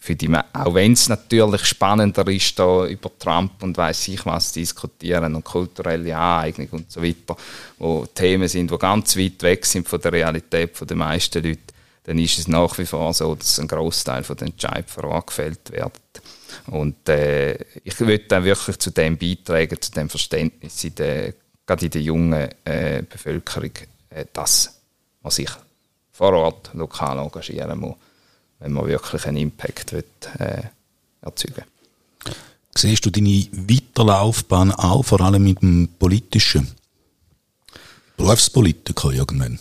für 0.04 0.18
die, 0.18 0.30
auch 0.36 0.74
wenn 0.74 0.92
es 0.92 1.08
natürlich 1.08 1.64
spannender 1.64 2.28
ist, 2.28 2.60
da 2.60 2.86
über 2.86 3.10
Trump 3.18 3.64
und 3.64 3.78
weiß 3.78 4.10
ich 4.10 4.26
was 4.26 4.52
diskutieren 4.52 5.34
und 5.34 5.46
kulturelle 5.46 6.14
Aneignung 6.14 6.68
und 6.72 6.92
so 6.92 7.02
weiter, 7.02 7.38
wo 7.80 8.06
Themen 8.14 8.50
sind, 8.50 8.70
die 8.70 8.78
ganz 8.78 9.16
weit 9.16 9.42
weg 9.44 9.66
sind 9.66 9.88
von 9.88 10.02
der 10.02 10.12
Realität 10.12 10.78
der 10.90 10.98
meisten 10.98 11.42
Leute, 11.42 11.74
dann 12.04 12.20
ist 12.20 12.38
es 12.38 12.50
nach 12.50 12.78
wie 12.80 12.86
vor 12.86 13.14
so, 13.14 13.34
dass 13.34 13.62
ein 13.62 13.68
Großteil 13.70 14.26
von 14.26 14.36
den 14.36 14.50
Entscheidungen 14.50 15.24
gefällt 15.26 15.72
wird. 15.72 15.94
Und 16.68 17.08
äh, 17.08 17.54
ich 17.86 17.98
würde 18.02 18.26
dann 18.28 18.44
wirklich 18.44 18.78
zu 18.80 18.92
dem 18.92 19.18
beitragen, 19.18 19.82
zu 19.82 19.92
dem 19.94 20.10
Verständnis, 20.10 20.84
in 20.84 20.96
der, 20.96 21.34
gerade 21.66 21.86
in 21.86 21.92
der 21.92 22.02
jungen 22.02 22.50
äh, 22.66 23.04
Bevölkerung, 23.10 23.72
äh, 24.10 24.26
dass 24.34 24.82
man 25.22 25.32
sich 25.32 25.50
vor 26.12 26.34
Ort 26.34 26.72
lokal 26.74 27.20
engagieren 27.20 27.80
muss 27.80 27.96
wenn 28.64 28.72
man 28.72 28.88
wirklich 28.88 29.26
einen 29.26 29.38
Impact 29.38 29.92
will, 29.92 30.06
äh, 30.40 30.64
erzeugen 31.22 31.66
Siehst 32.76 33.06
du 33.06 33.12
deine 33.12 33.46
Weiterlaufbahn 33.52 34.72
auch, 34.72 35.04
vor 35.04 35.22
allem 35.22 35.44
mit 35.44 35.62
dem 35.62 35.90
Politischen? 36.00 36.70
Berufspolitiker 38.18 39.12
irgendwann? 39.12 39.60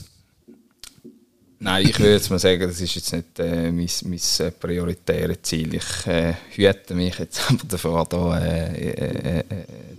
Nein, 1.63 1.87
ich 1.87 1.99
würde 2.01 2.15
jetzt 2.15 2.29
mal 2.29 2.41
sagen, 2.41 2.61
das 2.63 2.81
ist 2.81 2.97
jetzt 2.97 3.13
nicht 3.13 3.39
äh, 3.39 3.71
mein, 3.71 3.89
mein 4.07 4.21
äh, 4.41 4.51
prioritäres 4.51 5.43
Ziel. 5.43 5.73
Ich 5.75 6.07
äh, 6.09 6.35
hüte 6.51 6.95
mich 6.95 7.17
jetzt 7.21 7.41
aber 7.49 7.61
davor, 7.69 8.05
da 8.05 8.37
äh, 8.41 8.91
äh, 8.91 9.39
äh, 9.39 9.45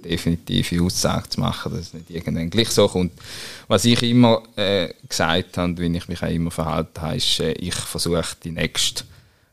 definitive 0.03 0.83
Aussage 0.83 1.29
zu 1.29 1.39
machen, 1.39 1.71
dass 1.71 1.81
es 1.87 1.93
nicht 1.93 2.09
irgendwann 2.09 2.49
gleich 2.49 2.69
so 2.69 2.89
kommt. 2.89 3.13
Was 3.69 3.85
ich 3.85 4.03
immer 4.03 4.43
äh, 4.57 4.89
gesagt 5.07 5.57
habe 5.57 5.69
und 5.69 5.79
wie 5.79 5.95
ich 5.95 6.09
mich 6.09 6.21
auch 6.21 6.27
immer 6.27 6.51
verhalten 6.51 7.01
habe, 7.01 7.15
ist, 7.15 7.39
ich 7.39 7.75
versuche 7.75 8.35
die 8.43 8.51
nächste 8.51 9.05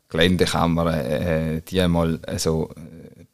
Geländekammer, 0.09 0.93
äh, 0.93 1.61
die 1.61 1.81
einmal 1.81 2.19
also, 2.27 2.71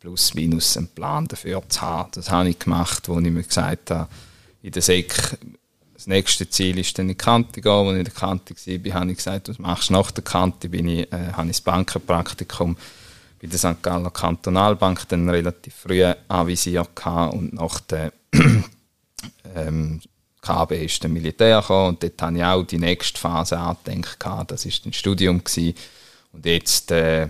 plus 0.01 0.35
minus 0.35 0.77
einen 0.77 0.89
Plan 0.89 1.27
dafür 1.27 1.63
zu 1.67 1.81
haben. 1.81 2.11
Das 2.13 2.31
habe 2.31 2.51
ich 2.51 2.59
gemacht, 2.59 3.09
wo 3.09 3.19
ich 3.19 3.31
mir 3.31 3.43
gesagt 3.43 3.91
habe, 3.91 4.11
in 4.63 4.73
der 4.73 4.83
SEC 4.83 5.39
das 6.07 6.13
nächste 6.13 6.49
Ziel 6.49 6.79
ist 6.79 6.97
dann 6.99 7.07
in 7.07 7.09
die 7.11 7.15
Kante 7.17 7.61
gehen. 7.61 7.73
Als 7.73 7.93
ich 7.93 7.99
in 7.99 8.05
der 8.05 8.13
Kante 8.13 8.55
war, 8.55 8.95
habe 8.95 9.11
ich 9.11 9.17
gesagt, 9.17 9.49
was 9.49 9.59
machst 9.59 9.89
du 9.89 9.95
nach 9.95 10.13
der 10.13 10.23
Kante? 10.23 10.69
Bin 10.69 10.87
ich, 10.87 11.13
äh, 11.13 11.33
habe 11.33 11.47
ich 11.47 11.57
das 11.57 11.61
Bankenpraktikum 11.63 12.77
bei 13.43 13.49
der 13.49 13.59
St. 13.59 13.83
Galler 13.83 14.13
Kantonalbank 14.13 15.09
dann 15.09 15.29
relativ 15.29 15.75
früh 15.75 16.05
anvisiert 16.29 16.89
und 17.05 17.55
nach 17.55 17.81
der 17.81 18.13
ähm, 19.57 20.01
KB 20.41 20.85
ist 20.85 21.03
der 21.03 21.11
Militär 21.11 21.61
gekommen 21.61 21.89
und 21.89 22.03
dort 22.05 22.23
habe 22.23 22.37
ich 22.37 22.45
auch 22.45 22.63
die 22.63 22.79
nächste 22.79 23.19
Phase 23.19 23.59
angedenkt. 23.59 24.19
Das 24.47 24.65
ist 24.65 24.87
ein 24.87 24.93
Studium 24.93 25.43
gewesen. 25.43 25.75
und 26.33 26.47
jetzt, 26.47 26.93
äh, 26.93 27.25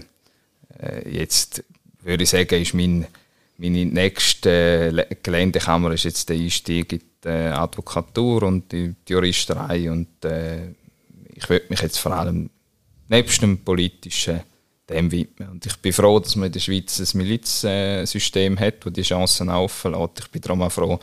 äh, 0.79 1.09
jetzt 1.11 1.65
würde 2.03 2.25
ich 2.25 2.31
sagen, 2.31 2.61
ist 2.61 2.75
mein, 2.75 3.07
meine 3.59 3.87
nächste 3.87 5.07
Geländekammer 5.23 5.93
ist 5.93 6.05
jetzt 6.05 6.29
der 6.29 6.37
Einstieg 6.37 6.93
in 6.93 7.01
die 7.25 7.29
Advokatur 7.29 8.43
und 8.45 8.71
die 8.73 8.95
Juristerei 9.09 9.91
und 9.91 10.25
äh, 10.25 10.69
ich 11.35 11.49
würde 11.49 11.67
mich 11.69 11.81
jetzt 11.81 11.99
vor 11.99 12.13
allem 12.13 12.51
nebst 13.09 13.43
dem 13.43 13.59
politischen 13.59 14.41
dem 14.89 15.11
widmen. 15.11 15.51
Und 15.51 15.67
ich 15.67 15.77
bin 15.77 15.93
froh, 15.93 16.21
dass 16.21 16.37
man 16.37 16.47
in 16.47 16.53
der 16.53 16.61
Schweiz 16.61 16.99
ein 17.01 17.19
Milizsystem 17.19 18.59
hat, 18.59 18.85
das 18.85 18.93
die 18.93 19.03
Chancen 19.03 19.51
auflässt. 19.51 20.21
Ich 20.21 20.31
bin 20.31 20.43
darum 20.43 20.63
auch 20.63 20.73
froh, 20.73 20.99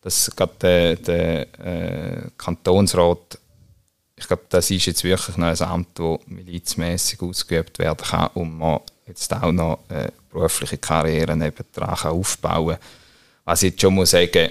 dass 0.00 0.30
gerade 0.34 0.54
der, 0.60 0.96
der 0.96 1.58
äh, 1.58 2.30
Kantonsrat, 2.36 3.38
ich 4.16 4.26
glaube, 4.26 4.44
das 4.48 4.70
ist 4.70 4.86
jetzt 4.86 5.04
wirklich 5.04 5.36
noch 5.36 5.48
ein 5.48 5.60
Amt, 5.60 5.98
das 5.98 6.18
milizmäßig 6.26 7.20
ausgeübt 7.20 7.78
werden 7.78 8.06
kann 8.06 8.30
und 8.34 8.56
man 8.56 8.80
jetzt 9.06 9.32
auch 9.32 9.52
noch 9.52 9.80
äh, 9.88 10.08
berufliche 10.30 10.78
Karriere 10.78 11.36
nebendran 11.36 11.96
aufbauen 12.10 12.76
kann. 12.76 12.84
Was 13.44 13.62
ich 13.62 13.70
jetzt 13.72 13.82
schon 13.82 13.94
muss 13.94 14.10
sagen, 14.10 14.50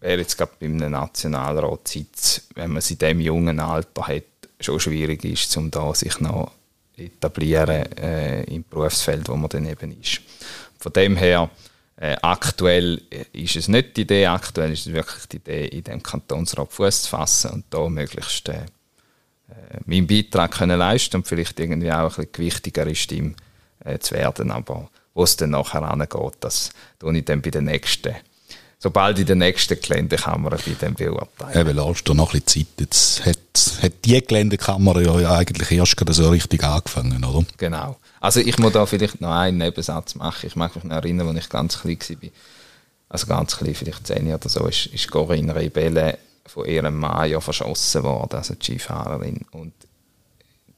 wäre 0.00 0.20
jetzt 0.20 0.36
gerade 0.36 0.52
bei 0.58 0.66
einem 0.66 0.92
Nationalrat 0.92 1.88
Sitz, 1.88 2.42
wenn 2.54 2.70
man 2.70 2.78
es 2.78 2.90
in 2.90 2.98
diesem 2.98 3.20
jungen 3.20 3.60
Alter 3.60 4.06
hat, 4.08 4.24
schon 4.60 4.80
schwierig 4.80 5.24
ist, 5.24 5.56
um 5.56 5.70
da 5.70 5.94
sich 5.94 6.20
noch 6.20 6.52
etablieren 6.96 7.90
äh, 7.96 8.42
im 8.44 8.64
Berufsfeld, 8.68 9.28
wo 9.28 9.36
man 9.36 9.48
dann 9.48 9.66
eben 9.66 9.98
ist. 9.98 10.20
Von 10.78 10.92
dem 10.92 11.16
her, 11.16 11.48
äh, 11.96 12.16
aktuell 12.20 13.00
ist 13.32 13.56
es 13.56 13.68
nicht 13.68 13.96
die 13.96 14.02
Idee, 14.02 14.26
aktuell 14.26 14.72
ist 14.72 14.86
es 14.86 14.92
wirklich 14.92 15.26
die 15.26 15.36
Idee, 15.36 15.66
in 15.66 15.84
dem 15.84 16.02
Kantonsrat 16.02 16.72
Fuß 16.72 17.02
zu 17.02 17.08
fassen 17.08 17.50
und 17.52 17.64
da 17.70 17.88
möglichst 17.88 18.48
äh, 18.50 18.64
äh, 19.48 19.80
meinen 19.86 20.06
Beitrag 20.06 20.52
können 20.52 20.78
leisten 20.78 21.16
und 21.16 21.26
vielleicht 21.26 21.58
irgendwie 21.58 21.92
auch 21.92 22.04
ein 22.04 22.08
bisschen 22.08 22.32
gewichtigere 22.32 22.94
Stimme 22.94 23.34
äh, 23.84 23.98
zu 23.98 24.14
werden. 24.14 24.50
Aber 24.50 24.88
wo 25.14 25.24
es 25.24 25.36
dann 25.36 25.50
nachher 25.50 25.82
angeht, 25.82 26.34
das 26.40 26.70
tue 26.98 27.16
ich 27.16 27.24
dann 27.24 27.42
bei 27.42 27.50
den 27.50 27.64
nächsten 27.64 28.14
sobald 28.80 29.18
in 29.18 29.26
der 29.26 29.36
nächsten 29.36 29.78
Geländekammer 29.78 30.50
bei 30.50 30.72
dem 30.80 30.94
beurteilen. 30.94 31.68
Eben, 31.68 31.76
lass 31.76 32.02
dir 32.02 32.14
noch 32.14 32.32
ein 32.32 32.40
bisschen 32.40 32.66
Zeit. 32.66 32.80
Jetzt 32.80 33.26
hat, 33.26 33.82
hat 33.82 34.04
die 34.04 34.20
Geländekammer 34.20 35.00
ja 35.00 35.36
eigentlich 35.36 35.70
erst 35.70 35.96
gerade 35.96 36.14
so 36.14 36.30
richtig 36.30 36.64
angefangen, 36.64 37.22
oder? 37.22 37.44
Genau. 37.58 37.96
Also 38.20 38.40
ich 38.40 38.58
muss 38.58 38.72
da 38.72 38.86
vielleicht 38.86 39.20
noch 39.20 39.32
einen 39.32 39.58
Nebensatz 39.58 40.14
machen. 40.14 40.46
Ich 40.46 40.56
mag 40.56 40.74
mich 40.74 40.84
noch 40.84 40.96
erinnern, 40.96 41.28
als 41.28 41.44
ich 41.44 41.50
ganz 41.50 41.80
klein 41.80 41.98
war. 42.00 42.30
Also 43.10 43.26
ganz 43.26 43.56
klein, 43.56 43.74
vielleicht 43.74 44.06
zehn 44.06 44.32
oder 44.32 44.48
so, 44.48 44.66
ist, 44.66 44.86
ist 44.86 45.10
Corinne 45.10 45.54
Rebelle 45.54 46.18
von 46.46 46.64
ihrem 46.64 46.98
Mann 46.98 47.30
ja 47.30 47.40
verschossen 47.40 48.02
worden, 48.02 48.36
also 48.36 48.54
die 48.54 48.64
Skifahrerin. 48.64 49.44
Und 49.50 49.74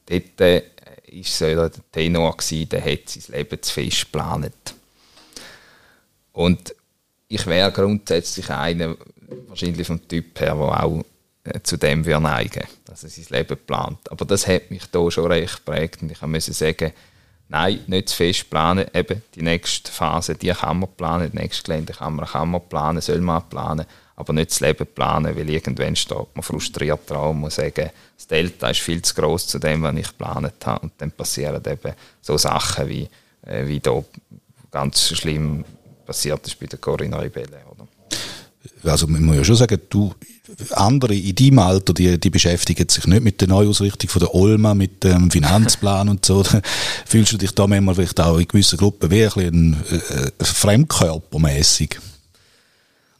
dort 0.07 0.63
äh, 1.13 1.23
so 1.23 1.45
der 1.45 1.71
Tenor 1.91 2.35
gewesen, 2.37 2.69
der 2.69 2.83
hat 2.83 3.09
sein 3.09 3.35
Leben 3.35 3.61
zu 3.61 3.73
fest 3.73 4.05
geplant. 4.05 4.75
Und 6.31 6.75
ich 7.27 7.45
wäre 7.45 7.71
grundsätzlich 7.71 8.49
einer, 8.49 8.95
wahrscheinlich 9.47 9.87
vom 9.87 10.07
Typ 10.07 10.39
her, 10.39 10.55
der 10.55 10.83
auch 10.83 11.03
äh, 11.43 11.61
zu 11.61 11.77
dem 11.77 12.05
wir 12.05 12.19
neigen, 12.19 12.63
dass 12.85 13.03
er 13.03 13.09
sein 13.09 13.25
Leben 13.29 13.57
plant. 13.65 14.11
Aber 14.11 14.25
das 14.25 14.47
hat 14.47 14.71
mich 14.71 14.85
da 14.91 15.11
schon 15.11 15.31
recht 15.31 15.65
geprägt 15.65 16.01
und 16.01 16.11
ich 16.11 16.21
musste 16.21 16.53
sagen, 16.53 16.93
nein, 17.49 17.81
nicht 17.87 18.09
zu 18.09 18.15
fest 18.15 18.49
planen, 18.49 18.87
eben 18.93 19.21
die 19.35 19.41
nächste 19.41 19.91
Phase, 19.91 20.35
die 20.35 20.49
kann 20.49 20.79
man 20.79 20.95
planen, 20.95 21.31
die 21.31 21.37
nächste 21.37 21.63
Gelände 21.63 21.93
kann 21.93 22.15
man, 22.15 22.25
kann 22.25 22.49
man 22.49 22.67
planen, 22.69 23.01
soll 23.01 23.19
man 23.19 23.47
planen, 23.49 23.85
aber 24.15 24.33
nicht 24.33 24.51
das 24.51 24.59
Leben 24.59 24.87
planen, 24.93 25.35
weil 25.35 25.49
irgendwann 25.49 25.95
steht 25.95 26.35
man 26.35 26.43
frustriert 26.43 27.09
dran 27.09 27.31
und 27.31 27.39
muss 27.39 27.55
sagen, 27.55 27.89
das 28.15 28.27
Delta 28.27 28.69
ist 28.69 28.81
viel 28.81 29.01
zu 29.01 29.15
groß 29.15 29.47
zu 29.47 29.59
dem, 29.59 29.81
was 29.83 29.95
ich 29.95 30.07
geplant 30.07 30.53
habe 30.65 30.81
und 30.81 30.93
dann 30.97 31.11
passieren 31.11 31.61
eben 31.65 31.93
so 32.21 32.37
Sachen 32.37 32.87
wie, 32.87 33.09
äh, 33.45 33.65
wie 33.65 33.79
da 33.79 34.03
ganz 34.71 35.15
schlimm 35.15 35.65
passiert 36.05 36.45
ist 36.45 36.59
bei 36.59 36.67
der 36.67 36.79
Corinna 36.79 37.17
Rebelle. 37.17 37.61
Oder? 37.71 37.87
Also 38.91 39.07
man 39.07 39.23
muss 39.23 39.37
ja 39.37 39.43
schon 39.43 39.55
sagen, 39.55 39.79
du, 39.89 40.13
andere 40.71 41.15
in 41.15 41.35
deinem 41.35 41.59
Alter, 41.59 41.93
die, 41.93 42.19
die 42.19 42.29
beschäftigen 42.29 42.87
sich 42.89 43.07
nicht 43.07 43.23
mit 43.23 43.39
der 43.41 43.47
Neuausrichtung 43.47 44.09
von 44.09 44.19
der 44.19 44.35
Olma, 44.35 44.73
mit 44.73 45.03
dem 45.03 45.31
Finanzplan 45.31 46.09
und 46.09 46.25
so. 46.25 46.43
Fühlst 47.05 47.31
du 47.31 47.37
dich 47.37 47.51
da 47.51 47.65
manchmal 47.65 47.95
vielleicht 47.95 48.19
auch 48.19 48.37
in 48.37 48.47
gewissen 48.47 48.77
Gruppen 48.77 49.09
wie 49.09 49.23
ein, 49.23 49.31
bisschen, 49.33 49.77
äh, 50.39 50.43
fremdkörpermäßig? 50.43 51.99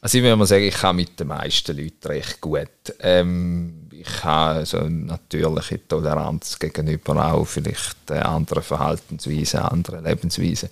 Also 0.04 0.18
ich 0.18 0.24
würde 0.24 0.36
mal 0.36 0.44
sagen, 0.44 0.64
ich 0.64 0.74
kann 0.74 0.96
mit 0.96 1.18
den 1.18 1.28
meisten 1.28 1.74
Leuten 1.74 2.08
recht 2.08 2.38
gut. 2.42 2.68
Ähm, 3.00 3.88
ich 3.90 4.22
habe 4.22 4.58
also 4.58 4.80
natürliche 4.86 5.88
Toleranz 5.88 6.58
gegenüber 6.58 7.32
auch 7.32 7.46
vielleicht 7.46 8.10
äh, 8.10 8.18
anderen 8.18 8.62
Verhaltensweisen, 8.62 9.60
anderen 9.60 10.04
Lebensweisen. 10.04 10.68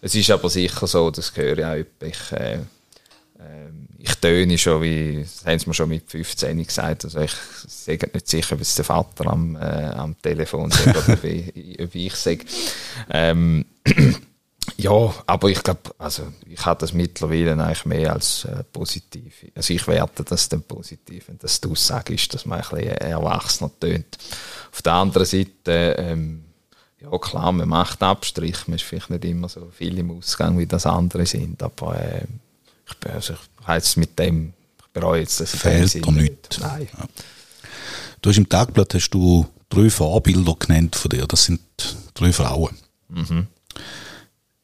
Es 0.00 0.16
ist 0.16 0.32
aber 0.32 0.50
sicher 0.50 0.88
so, 0.88 1.12
das 1.12 1.36
höre 1.36 1.58
ich 1.58 1.64
auch, 1.64 2.06
ich, 2.08 2.32
äh, 2.32 2.54
ähm, 3.38 3.86
ich 4.00 4.08
ich 4.08 4.14
töne 4.16 4.58
schon 4.58 4.82
wie, 4.82 5.20
das 5.22 5.46
haben 5.46 5.60
sie 5.60 5.68
mir 5.68 5.74
schon 5.74 5.88
mit 5.88 6.10
15 6.10 6.66
gesagt, 6.66 7.04
also 7.04 7.20
ich 7.20 7.34
sage 7.68 8.10
nicht 8.12 8.26
sicher, 8.26 8.56
ob 8.56 8.62
es 8.62 8.74
der 8.74 8.84
Vater 8.84 9.28
am, 9.28 9.54
äh, 9.54 9.60
am 9.60 10.20
Telefon 10.20 10.72
sagt 10.72 11.08
oder 11.08 11.22
wie, 11.22 11.78
ob 11.80 11.94
ich 11.94 12.16
sage. 12.16 12.44
Ähm, 13.10 13.64
ja, 14.76 15.14
aber 15.26 15.48
ich 15.48 15.62
glaube, 15.62 15.80
also 15.98 16.24
ich 16.46 16.64
habe 16.64 16.80
das 16.80 16.92
mittlerweile 16.92 17.52
eigentlich 17.52 17.86
mehr 17.86 18.12
als 18.12 18.44
äh, 18.44 18.64
positiv. 18.64 19.46
Also 19.54 19.72
ich 19.72 19.86
werte 19.86 20.24
das 20.24 20.48
dann 20.48 20.62
positiv, 20.62 21.28
wenn 21.28 21.38
das 21.38 21.60
die 21.60 21.68
Aussage 21.68 22.14
ist, 22.14 22.32
dass 22.34 22.46
man 22.46 22.60
ein 22.60 22.68
bisschen 22.68 22.96
erwachsener 22.98 23.70
tönt. 23.80 24.18
Auf 24.72 24.82
der 24.82 24.92
anderen 24.94 25.26
Seite, 25.26 25.96
ähm, 25.98 26.44
ja 27.00 27.16
klar, 27.18 27.52
man 27.52 27.68
macht 27.68 28.02
Abstriche, 28.02 28.64
man 28.66 28.76
ist 28.76 28.84
vielleicht 28.84 29.10
nicht 29.10 29.24
immer 29.24 29.48
so 29.48 29.70
viel 29.70 29.98
im 29.98 30.10
Ausgang, 30.10 30.58
wie 30.58 30.66
das 30.66 30.86
andere 30.86 31.26
sind, 31.26 31.62
aber 31.62 32.00
äh, 32.00 32.26
ich, 32.86 33.10
also 33.10 33.34
ich 33.34 33.68
jetzt 33.68 33.96
mit 33.96 34.18
dem, 34.18 34.52
ich 34.78 34.86
bereue 34.92 35.20
jetzt 35.20 35.40
das 35.40 35.56
Fehlt 35.56 35.94
dir 35.94 36.12
nicht. 36.12 36.58
Nein. 36.60 36.88
Ja. 36.98 37.06
Du 38.20 38.30
hast 38.30 38.36
im 38.36 38.48
Tagblatt 38.48 38.94
hast 38.94 39.10
du 39.10 39.46
drei 39.68 39.90
Vorbilder 39.90 40.54
genannt 40.58 40.96
von 40.96 41.08
dir, 41.10 41.26
das 41.26 41.44
sind 41.44 41.60
drei 42.14 42.32
Frauen. 42.32 42.76
Mhm 43.08 43.46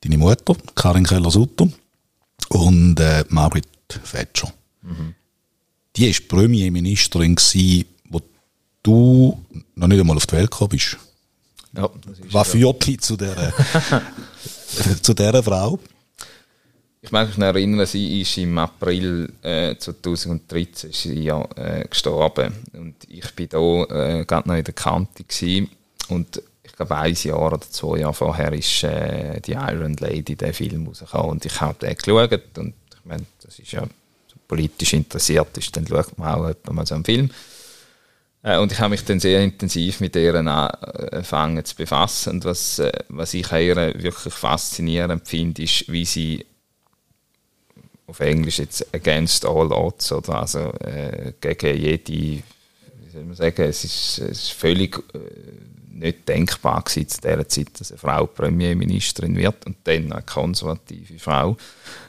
deine 0.02 0.18
Mutter, 0.18 0.56
Karin 0.74 1.04
Keller-Sutter, 1.04 1.68
und 2.48 3.00
äh, 3.00 3.24
Margrit 3.28 3.66
Fetscher. 4.02 4.52
Mhm. 4.82 5.14
Die 5.96 6.08
war 6.08 6.28
Premierministerin, 6.28 7.34
gewesen, 7.34 7.84
wo 8.08 8.20
du 8.82 9.38
noch 9.74 9.88
nicht 9.88 10.00
einmal 10.00 10.16
auf 10.16 10.26
die 10.26 10.36
Welt 10.36 10.50
gekommen 10.50 10.70
bist. 10.70 10.96
Ja, 11.76 11.88
Was 12.30 12.48
führt 12.48 12.86
dich 12.86 13.00
zu 13.00 13.16
dieser, 13.16 13.52
zu 15.02 15.14
dieser 15.14 15.42
Frau? 15.42 15.78
Ich 17.04 17.10
mag 17.10 17.28
mich 17.28 17.38
erinnern, 17.38 17.84
sie 17.84 18.20
ist 18.20 18.38
im 18.38 18.56
April 18.58 19.32
äh, 19.42 19.74
2013 19.76 20.90
ist 20.90 21.02
sie 21.02 21.24
ja, 21.24 21.42
äh, 21.56 21.84
gestorben. 21.88 22.54
Und 22.74 22.94
ich 23.08 23.24
war 23.24 23.46
da 23.88 24.20
äh, 24.20 24.24
gerade 24.24 24.48
noch 24.48 24.54
in 24.54 24.64
der 24.64 24.74
Kante. 24.74 25.24
Gewesen. 25.24 25.68
Und 26.08 26.40
ich 26.64 26.72
glaube, 26.72 26.96
ein 26.96 27.14
Jahr 27.14 27.42
oder 27.52 27.60
zwei 27.60 27.98
Jahre 27.98 28.14
vorher 28.14 28.52
ist 28.52 28.84
äh, 28.84 29.40
die 29.40 29.52
Iron 29.52 29.94
Lady, 29.94 30.36
der 30.36 30.54
Film 30.54 30.86
rausgekommen. 30.86 31.30
Und 31.30 31.44
ich 31.44 31.60
habe 31.60 31.78
den 31.86 31.96
geschaut. 31.96 32.58
Und 32.58 32.74
ich 32.94 33.04
meine, 33.04 33.26
das 33.42 33.58
ist 33.58 33.72
ja 33.72 33.82
so 33.82 34.36
politisch 34.46 34.92
interessiert 34.92 35.56
ist, 35.58 35.76
dann 35.76 35.86
schaut 35.86 36.16
man 36.18 36.54
auch 36.54 36.72
mal 36.72 36.86
so 36.86 36.94
einen 36.94 37.04
Film. 37.04 37.30
Äh, 38.42 38.58
und 38.58 38.70
ich 38.70 38.78
habe 38.78 38.90
mich 38.90 39.04
dann 39.04 39.18
sehr 39.20 39.42
intensiv 39.42 40.00
mit 40.00 40.14
ihr 40.14 40.34
angefangen 40.34 41.64
zu 41.64 41.76
befassen. 41.76 42.34
Und 42.34 42.44
was, 42.44 42.78
äh, 42.78 42.92
was 43.08 43.34
ich 43.34 43.50
ihr 43.50 43.76
wirklich 43.76 44.34
faszinierend 44.34 45.26
finde, 45.26 45.62
ist, 45.62 45.90
wie 45.90 46.04
sie 46.04 46.46
auf 48.06 48.20
Englisch 48.20 48.58
jetzt 48.58 48.94
against 48.94 49.44
all 49.46 49.72
odds, 49.72 50.12
oder 50.12 50.40
also 50.40 50.72
äh, 50.80 51.32
gegen 51.40 51.76
jede, 51.76 52.12
wie 52.12 52.42
soll 53.12 53.24
man 53.24 53.34
sagen, 53.34 53.62
es 53.62 53.84
ist, 53.84 54.18
es 54.18 54.42
ist 54.42 54.52
völlig 54.52 54.98
äh, 55.14 55.18
nicht 55.94 56.28
denkbar 56.28 56.82
gewesen 56.82 57.08
zu 57.08 57.20
dieser 57.20 57.48
Zeit, 57.48 57.80
dass 57.80 57.90
eine 57.90 57.98
Frau 57.98 58.26
Premierministerin 58.26 59.36
wird 59.36 59.66
und 59.66 59.76
dann 59.84 60.12
eine 60.12 60.22
konservative 60.22 61.18
Frau 61.18 61.56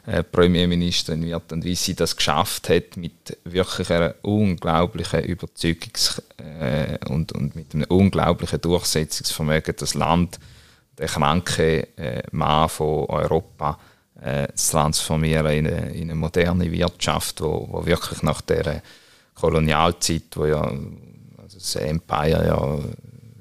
äh, 0.05 0.23
Premierministerin 0.23 1.25
wird 1.25 1.51
und 1.51 1.63
wie 1.63 1.75
sie 1.75 1.95
das 1.95 2.15
geschafft 2.15 2.69
hat 2.69 2.97
mit 2.97 3.37
wirklich 3.43 3.89
einer 3.89 4.15
unglaublichen 4.21 5.21
Überzeugungs- 5.21 6.21
äh, 6.37 6.97
und, 7.09 7.31
und 7.33 7.55
mit 7.55 7.73
einem 7.73 7.85
unglaublichen 7.89 8.61
Durchsetzungsvermögen 8.61 9.75
das 9.77 9.93
Land, 9.93 10.39
der 10.97 11.07
kranke 11.07 11.87
äh, 11.97 12.23
Mann 12.31 12.69
von 12.69 13.05
Europa, 13.05 13.79
zu 14.55 14.71
transformieren 14.71 15.47
in 15.47 15.67
eine, 15.67 15.89
in 15.89 16.03
eine 16.03 16.15
moderne 16.15 16.71
Wirtschaft, 16.71 17.41
wo, 17.41 17.67
wo 17.69 17.85
wirklich 17.85 18.23
nach 18.23 18.39
der 18.39 18.81
Kolonialzeit, 19.35 20.23
wo 20.35 20.45
ja 20.45 20.61
also 20.61 21.57
das 21.57 21.75
Empire 21.75 22.45
ja 22.47 22.79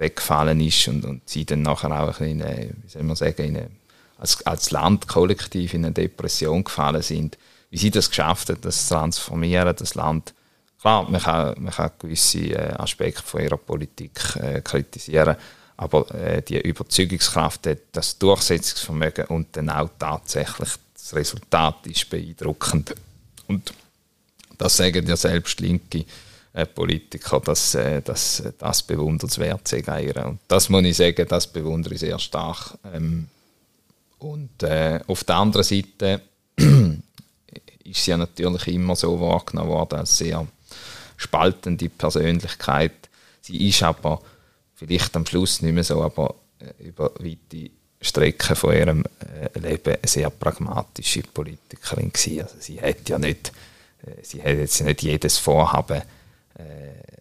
weggefallen 0.03 0.61
ist 0.61 0.88
und, 0.88 1.05
und 1.05 1.29
sie 1.29 1.47
dann 1.47 1.62
nachher 1.62 1.91
auch 2.03 2.21
in 2.21 2.43
eine, 2.43 2.71
wie 2.83 2.88
soll 2.88 3.05
man 3.05 3.17
sagen, 3.17 3.45
in 3.45 3.57
eine, 3.57 3.71
als, 4.19 4.45
als 4.47 4.71
Land 4.71 5.09
kollektiv 5.09 5.75
in 5.75 5.85
eine 5.85 5.95
Depression 5.95 6.65
gefallen 6.65 7.03
sind, 7.03 7.38
wie 7.71 7.79
sie 7.79 7.91
das 7.91 8.11
geschafft 8.11 8.51
hat, 8.51 8.65
das 8.65 8.88
zu 8.88 8.95
transformieren, 8.95 9.75
das 9.77 9.95
Land. 9.95 10.35
Klar, 10.81 11.09
man 11.09 11.21
kann, 11.21 11.55
man 11.62 11.73
kann 11.73 11.93
gewisse 11.99 12.51
äh, 12.51 12.75
Aspekte 12.75 13.23
von 13.23 13.41
ihrer 13.41 13.57
Politik 13.57 14.37
äh, 14.37 14.61
kritisieren, 14.61 15.37
aber 15.77 16.12
äh, 16.15 16.43
die 16.43 16.61
Überzeugungskraft, 16.61 17.69
das 17.93 18.19
Durchsetzungsvermögen 18.19 19.27
und 19.27 19.57
dann 19.57 19.71
auch 19.71 19.91
tatsächlich 19.99 20.71
das 20.95 21.15
Resultat 21.15 21.87
ist 21.87 22.11
beeindruckend. 22.11 22.95
Und 23.47 23.73
das 24.59 24.77
sagen 24.77 25.07
ja 25.07 25.17
selbst 25.17 25.61
Linke 25.61 26.05
Politiker, 26.53 27.41
dass, 27.41 27.75
äh, 27.75 28.03
dass 28.03 28.43
das 28.59 28.83
bewundernswert 28.83 29.67
sei. 29.67 30.12
Und 30.25 30.41
das 30.49 30.69
muss 30.69 30.85
ich 30.85 30.97
sagen, 30.97 31.27
das 31.29 31.47
bewundere 31.47 31.95
ich 31.95 32.01
sehr 32.01 32.19
stark. 32.19 32.79
Ähm, 32.93 33.29
und 34.19 34.62
äh, 34.62 35.01
auf 35.07 35.25
der 35.25 35.37
anderen 35.37 35.65
Seite 35.65 36.21
ist 37.85 38.05
sie 38.05 38.11
ja 38.11 38.17
natürlich 38.17 38.69
immer 38.69 38.95
so 38.97 39.19
wahrgenommen 39.21 39.71
worden 39.71 40.01
als 40.01 40.19
sehr 40.19 40.47
spaltende 41.17 41.88
Persönlichkeit. 41.88 43.09
Sie 43.41 43.69
ist 43.69 43.83
aber 43.83 44.21
vielleicht 44.75 45.17
am 45.17 45.27
Schluss 45.27 45.62
nicht 45.62 45.75
mehr 45.75 45.85
so, 45.85 46.03
aber 46.03 46.35
äh, 46.59 46.85
über 46.85 47.12
weite 47.19 47.71
Strecken 48.01 48.57
von 48.57 48.75
ihrem 48.75 49.05
äh, 49.21 49.59
Leben 49.59 49.95
eine 49.95 50.07
sehr 50.09 50.29
pragmatische 50.29 51.23
Politikerin 51.23 52.12
gewesen. 52.12 52.43
Also 52.43 52.57
sie 52.61 52.81
hat 52.81 53.09
ja 53.09 53.19
nicht, 53.19 53.53
äh, 54.05 54.23
sie 54.23 54.43
hat 54.43 54.59
jetzt 54.59 54.83
nicht 54.83 55.03
jedes 55.03 55.38
Vorhaben 55.38 56.03
äh, 56.03 56.05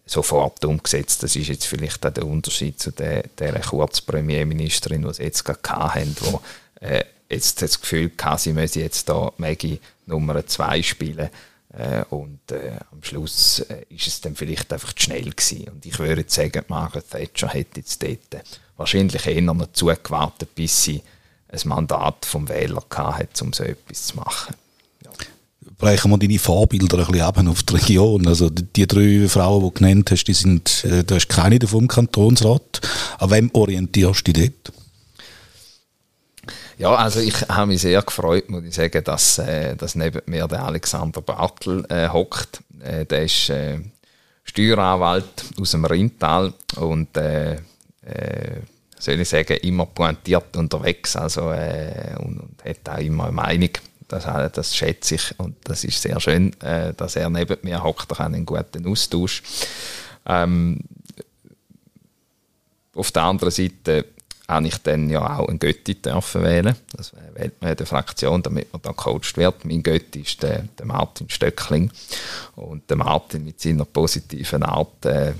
sofort 0.06 0.64
umgesetzt. 0.64 1.22
Das 1.22 1.36
ist 1.36 1.48
jetzt 1.48 1.66
vielleicht 1.66 2.04
auch 2.04 2.12
der 2.12 2.26
Unterschied 2.26 2.80
zu 2.80 2.90
der, 2.90 3.24
der 3.38 3.60
Kurzpremierministerin, 3.60 5.02
die 5.02 5.14
sie 5.14 5.22
jetzt 5.22 5.44
gerade 5.44 5.94
hatten, 5.94 6.16
die 6.20 6.84
äh, 6.84 7.04
jetzt 7.28 7.62
das 7.62 7.80
Gefühl 7.80 8.10
hatte, 8.20 8.42
sie 8.42 8.52
müsse 8.52 8.80
jetzt 8.80 9.08
da 9.08 9.32
Maggie 9.38 9.80
Nummer 10.06 10.46
zwei 10.46 10.82
spielen. 10.82 11.30
Äh, 11.72 12.04
und 12.10 12.50
äh, 12.50 12.72
am 12.90 13.02
Schluss 13.02 13.60
äh, 13.60 13.86
ist 13.88 14.06
es 14.06 14.20
dann 14.20 14.36
vielleicht 14.36 14.72
einfach 14.72 14.92
zu 14.92 15.04
schnell 15.04 15.30
gewesen. 15.30 15.68
Und 15.68 15.86
ich 15.86 15.98
würde 15.98 16.24
sagen, 16.26 16.64
Margaret 16.68 17.08
Thatcher 17.10 17.48
hätte 17.48 17.80
jetzt 17.80 18.02
dort 18.02 18.44
wahrscheinlich 18.76 19.26
eher 19.26 19.40
noch 19.40 19.72
zugewartet, 19.72 20.54
bis 20.54 20.84
sie 20.84 21.02
ein 21.48 21.60
Mandat 21.64 22.26
vom 22.26 22.48
Wähler 22.48 22.82
hatte, 22.90 23.44
um 23.44 23.52
so 23.52 23.64
etwas 23.64 24.08
zu 24.08 24.16
machen 24.16 24.54
brechen 25.82 26.12
wir 26.12 26.18
deine 26.18 26.38
Vorbilder 26.38 26.98
ein 27.00 27.06
bisschen 27.06 27.48
auf 27.48 27.64
die 27.64 27.74
Region. 27.74 28.28
Also 28.28 28.48
die 28.50 28.86
drei 28.86 29.28
Frauen, 29.28 29.64
die 29.64 29.68
du 29.68 29.70
genannt 29.72 30.10
hast, 30.12 30.24
die 30.24 30.32
sind, 30.32 30.84
äh, 30.84 31.02
du 31.02 31.16
hast 31.16 31.28
keine 31.28 31.58
davon 31.58 31.80
im 31.80 31.88
Kantonsrat. 31.88 32.80
An 33.18 33.30
wem 33.32 33.50
orientierst 33.52 34.26
du 34.28 34.32
dich 34.32 34.52
dort? 34.64 34.76
Ja, 36.78 36.94
also 36.94 37.18
ich 37.18 37.34
habe 37.48 37.66
mich 37.66 37.82
sehr 37.82 38.00
gefreut, 38.00 38.48
muss 38.48 38.62
ich 38.64 38.74
sagen, 38.74 39.02
dass, 39.02 39.38
äh, 39.38 39.74
dass 39.74 39.96
neben 39.96 40.22
mir 40.26 40.46
der 40.46 40.64
Alexander 40.64 41.20
Bartel 41.20 41.84
äh, 41.88 42.08
hockt. 42.08 42.62
Äh, 42.80 43.04
der 43.04 43.24
ist 43.24 43.50
äh, 43.50 43.80
Steueranwalt 44.44 45.44
aus 45.60 45.72
dem 45.72 45.84
Rheintal 45.84 46.54
und 46.76 47.16
äh, 47.16 47.54
äh, 47.54 48.60
soll 49.00 49.20
ich 49.20 49.28
sagen, 49.28 49.56
immer 49.62 49.86
pointiert 49.86 50.56
unterwegs 50.56 51.16
also, 51.16 51.50
äh, 51.50 52.14
und, 52.20 52.38
und 52.38 52.64
hat 52.64 52.88
auch 52.88 53.02
immer 53.02 53.24
eine 53.24 53.32
Meinung 53.32 53.70
das, 54.12 54.52
das 54.52 54.76
schätze 54.76 55.16
ich 55.16 55.34
und 55.38 55.56
das 55.64 55.84
ist 55.84 56.00
sehr 56.00 56.20
schön, 56.20 56.58
äh, 56.60 56.92
dass 56.94 57.16
er 57.16 57.30
neben 57.30 57.56
mir 57.62 57.82
hockt, 57.82 58.10
da 58.10 58.24
einen 58.24 58.46
guten 58.46 58.86
Austausch. 58.86 59.42
Ähm, 60.26 60.80
auf 62.94 63.10
der 63.10 63.22
anderen 63.22 63.50
Seite 63.50 64.04
habe 64.48 64.66
ich 64.66 64.76
dann 64.78 65.08
ja 65.08 65.38
auch 65.38 65.48
einen 65.48 65.58
Götti 65.58 65.94
dürfen 65.94 66.42
wählen. 66.42 66.76
Das 66.94 67.12
wählt 67.34 67.60
man 67.60 67.70
in 67.70 67.76
der 67.76 67.86
Fraktion, 67.86 68.42
damit 68.42 68.72
man 68.72 68.82
da 68.82 68.90
gecoacht 68.90 69.36
wird. 69.36 69.64
Mein 69.64 69.82
Götti 69.82 70.20
ist 70.20 70.42
der, 70.42 70.64
der 70.78 70.86
Martin 70.86 71.30
Stöckling. 71.30 71.90
Und 72.56 72.88
der 72.90 72.98
Martin 72.98 73.44
mit 73.44 73.60
seiner 73.60 73.86
positiven 73.86 74.62
Art 74.62 75.06
äh, 75.06 75.32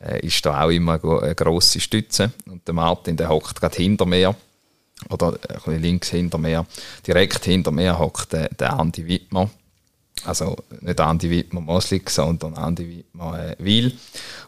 äh 0.00 0.26
ist 0.26 0.44
da 0.46 0.64
auch 0.64 0.70
immer 0.70 1.02
eine 1.22 1.34
grosse 1.34 1.80
Stütze. 1.80 2.32
Und 2.46 2.66
der 2.66 2.74
Martin, 2.74 3.16
der 3.16 3.28
hockt 3.28 3.60
gerade 3.60 3.76
hinter 3.76 4.06
mir 4.06 4.34
oder 5.10 5.32
ein 5.32 5.54
bisschen 5.54 5.82
links 5.82 6.10
hinter 6.10 6.38
mir, 6.38 6.66
direkt 7.06 7.44
hinter 7.44 7.70
mir 7.70 7.98
hockt 7.98 8.32
der, 8.32 8.48
der 8.48 8.72
Andi 8.72 9.06
Wittmer. 9.06 9.50
Also 10.24 10.56
nicht 10.80 11.00
Andi 11.00 11.30
Wittmer 11.30 11.60
Moslik, 11.60 12.10
sondern 12.10 12.54
Andi 12.54 12.88
Wittmer 12.98 13.38
äh, 13.38 13.56
Wil. 13.58 13.92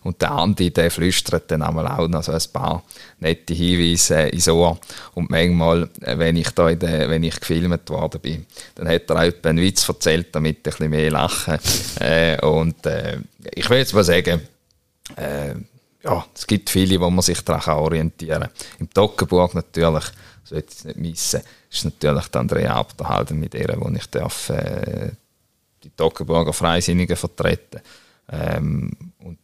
Und 0.03 0.21
der 0.21 0.33
Andi, 0.33 0.73
der 0.73 0.91
flüstert 0.91 1.51
dann 1.51 1.63
einmal 1.63 1.87
auch 1.87 2.09
noch 2.09 2.23
so 2.23 2.33
ein 2.33 2.43
paar 2.53 2.83
nette 3.21 3.55
Hinweise 3.55 4.17
äh, 4.17 4.29
ins 4.31 4.49
Ohr. 4.49 4.79
Und 5.15 5.31
manchmal, 5.31 5.89
äh, 6.01 6.19
wenn 6.19 6.37
ich 6.37 6.51
da 6.51 6.69
in 6.69 6.81
wenn 6.81 7.23
ich 7.23 7.39
gefilmt 7.39 7.89
worden 7.89 8.21
bin, 8.21 8.47
dann 8.75 8.89
hat 8.89 9.09
er 9.11 9.17
auch 9.17 9.45
einen 9.45 9.59
Witz 9.59 9.89
erzählt, 9.89 10.35
damit 10.35 10.59
ich 10.59 10.59
ein 10.59 10.71
bisschen 10.73 10.91
mehr 10.91 11.11
lachen. 11.11 11.59
äh, 12.01 12.45
und 12.45 12.85
äh, 12.87 13.19
ich 13.55 13.69
will 13.71 13.79
jetzt 13.79 13.95
mal 13.95 14.05
sagen, 14.05 14.41
äh, 15.17 15.55
ja, 16.03 16.27
es 16.35 16.47
gibt 16.47 16.71
viele, 16.71 17.01
wo 17.01 17.11
man 17.11 17.23
sich 17.23 17.41
daran 17.43 17.79
orientieren 17.79 18.43
kann. 18.43 18.51
Im 18.79 18.91
Toggenburg 18.91 19.55
natürlich 19.55 20.05
sollte 20.45 20.69
es 20.69 20.85
nicht 20.85 20.99
missen, 20.99 21.43
ist 21.71 21.85
natürlich 21.85 22.29
die 22.29 22.39
Andrea 22.39 22.75
Abderhalden, 22.75 23.39
mit 23.39 23.53
der 23.53 23.81
wo 23.81 23.89
ich 23.91 24.07
darf, 24.07 24.51
äh, 24.51 25.11
die 25.85 25.91
Toggenburger 25.91 26.53
Freisinnigen 26.53 27.17
vertreten. 27.17 27.81
Ähm, 28.33 28.91
und 29.19 29.39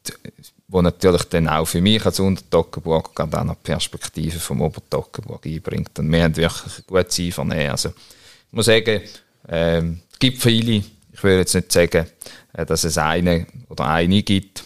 wo 0.69 0.83
natürlich 0.83 1.25
dann 1.25 1.49
auch 1.49 1.67
für 1.67 1.81
mich 1.81 2.05
als 2.05 2.21
Untertoggenburg 2.21 3.15
gerade 3.15 3.41
auch 3.41 3.45
noch 3.45 3.57
die 3.57 3.73
Perspektive 3.73 4.39
vom 4.39 4.61
Obertoggenburg 4.61 5.45
einbringt. 5.47 5.99
Und 5.99 6.11
wir 6.11 6.25
haben 6.25 6.37
wirklich 6.37 6.79
ein 6.79 6.85
gutes 6.87 7.19
Einvernehmen. 7.19 7.71
Also, 7.71 7.89
ich 7.91 8.53
muss 8.53 8.67
sagen, 8.67 9.01
ähm, 9.49 10.01
es 10.13 10.19
gibt 10.19 10.43
viele, 10.43 10.85
ich 11.13 11.23
würde 11.23 11.39
jetzt 11.39 11.55
nicht 11.55 11.73
sagen, 11.73 12.07
äh, 12.53 12.67
dass 12.67 12.85
es 12.85 12.99
eine 12.99 13.47
oder 13.69 13.87
eine 13.87 14.23
gibt. 14.23 14.65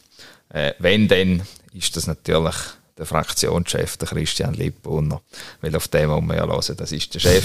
Äh, 0.48 0.72
wenn, 0.79 1.09
dann 1.09 1.42
ist 1.73 1.97
das 1.97 2.07
natürlich 2.07 2.55
der 2.99 3.07
Fraktionschef, 3.07 3.97
der 3.97 4.09
Christian 4.09 4.55
Lippbrunner. 4.55 5.21
Weil 5.61 5.75
auf 5.75 5.89
dem 5.89 6.11
muss 6.11 6.23
man 6.23 6.37
ja 6.37 6.47
hören, 6.47 6.77
das 6.77 6.93
ist 6.93 7.15
der 7.15 7.21
Chef. 7.21 7.45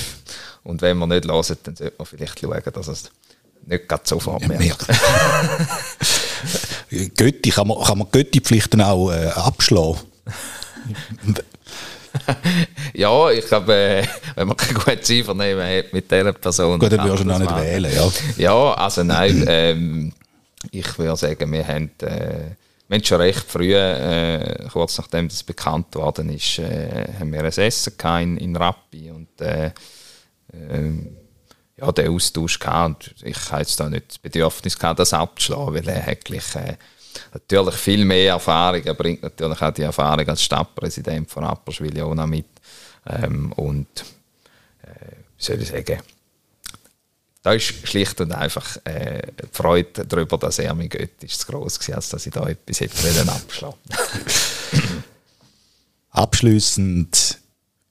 Und 0.63 0.81
wenn 0.81 0.97
man 0.97 1.09
nicht 1.09 1.25
hören, 1.25 1.57
dann 1.63 1.75
sollte 1.75 1.93
man 1.97 2.05
vielleicht 2.05 2.39
schauen, 2.39 2.61
dass 2.73 2.87
es 2.87 3.11
nicht 3.65 3.87
gerade 3.87 4.03
sofort 4.05 4.47
merkt. 4.47 4.87
Götti, 7.15 7.49
kann 7.49 7.67
man, 7.67 7.83
kann 7.83 7.97
man 7.97 8.07
Götti-Pflichten 8.11 8.81
auch 8.81 9.11
äh, 9.11 9.27
abschlagen? 9.27 10.01
ja, 12.93 13.29
ich 13.31 13.45
glaube, 13.45 13.73
äh, 13.73 14.07
wenn 14.35 14.47
man 14.47 14.57
kein 14.57 14.75
gutes 14.75 15.09
Einvernehmen 15.09 15.65
hat 15.65 15.93
mit 15.93 16.09
dieser 16.09 16.33
Person. 16.33 16.79
Gut, 16.79 16.91
dann 16.91 17.03
würdest 17.03 17.23
du 17.23 17.27
noch 17.27 17.39
nicht 17.39 17.55
wählen, 17.55 17.93
ja. 17.93 18.11
Ja, 18.37 18.73
also 18.73 19.03
nein, 19.03 19.43
ähm, 19.47 20.13
ich 20.71 20.97
würde 20.97 21.17
sagen, 21.17 21.51
wir 21.51 21.67
haben, 21.67 21.91
äh, 22.01 22.51
wir 22.87 22.97
haben 22.97 23.03
schon 23.03 23.21
recht 23.21 23.45
früh, 23.49 23.73
äh, 23.73 24.67
kurz 24.71 24.97
nachdem 24.97 25.27
das 25.27 25.43
bekannt 25.43 25.95
worden 25.95 26.29
ist, 26.29 26.59
äh, 26.59 27.07
haben 27.19 27.31
wir 27.31 27.39
ein 27.39 27.45
Essen 27.45 27.93
in, 28.21 28.37
in 28.37 28.55
Rappi 28.55 29.09
und 29.09 29.41
äh, 29.41 29.71
ähm, 30.53 31.17
ja, 31.77 31.91
den 31.91 32.09
Austausch 32.09 32.59
gehabt. 32.59 33.09
Und 33.09 33.27
ich 33.27 33.51
habe 33.51 33.61
jetzt 33.61 33.79
da 33.79 33.89
nicht 33.89 34.09
das 34.09 34.17
Bedürfnis 34.19 34.77
gehabt, 34.77 34.99
das 34.99 35.13
abzuschlagen, 35.13 35.73
weil 35.73 35.89
er 35.89 36.07
eigentlich 36.07 36.55
äh, 36.55 36.77
natürlich 37.33 37.75
viel 37.75 38.05
mehr 38.05 38.33
Erfahrung, 38.33 38.83
er 38.83 38.93
bringt 38.93 39.23
natürlich 39.23 39.61
auch 39.61 39.73
die 39.73 39.81
Erfahrung 39.81 40.27
als 40.27 40.43
Stadtpräsident 40.43 41.29
von 41.29 41.43
Apperswil 41.43 42.01
auch 42.01 42.13
noch 42.13 42.27
mit. 42.27 42.47
Ähm, 43.07 43.51
und 43.53 43.87
äh, 44.83 45.15
wie 45.37 45.43
soll 45.43 45.61
ich 45.61 45.69
sagen, 45.69 45.99
da 47.45 47.53
ist 47.53 47.87
schlicht 47.87 48.19
und 48.21 48.31
einfach 48.31 48.77
äh, 48.85 49.21
die 49.39 49.47
Freude 49.51 50.03
darüber, 50.03 50.35
dass 50.39 50.57
er 50.57 50.73
mein 50.73 50.89
Götti 50.89 51.27
ist 51.27 51.41
zu 51.41 51.45
gross 51.45 51.79
war, 51.87 51.97
als 51.97 52.09
dass 52.09 52.25
ich 52.25 52.33
da 52.33 52.47
etwas 52.47 52.79
hätte 52.79 53.31
abschlagen 53.31 53.77
Abschließend 56.09 57.37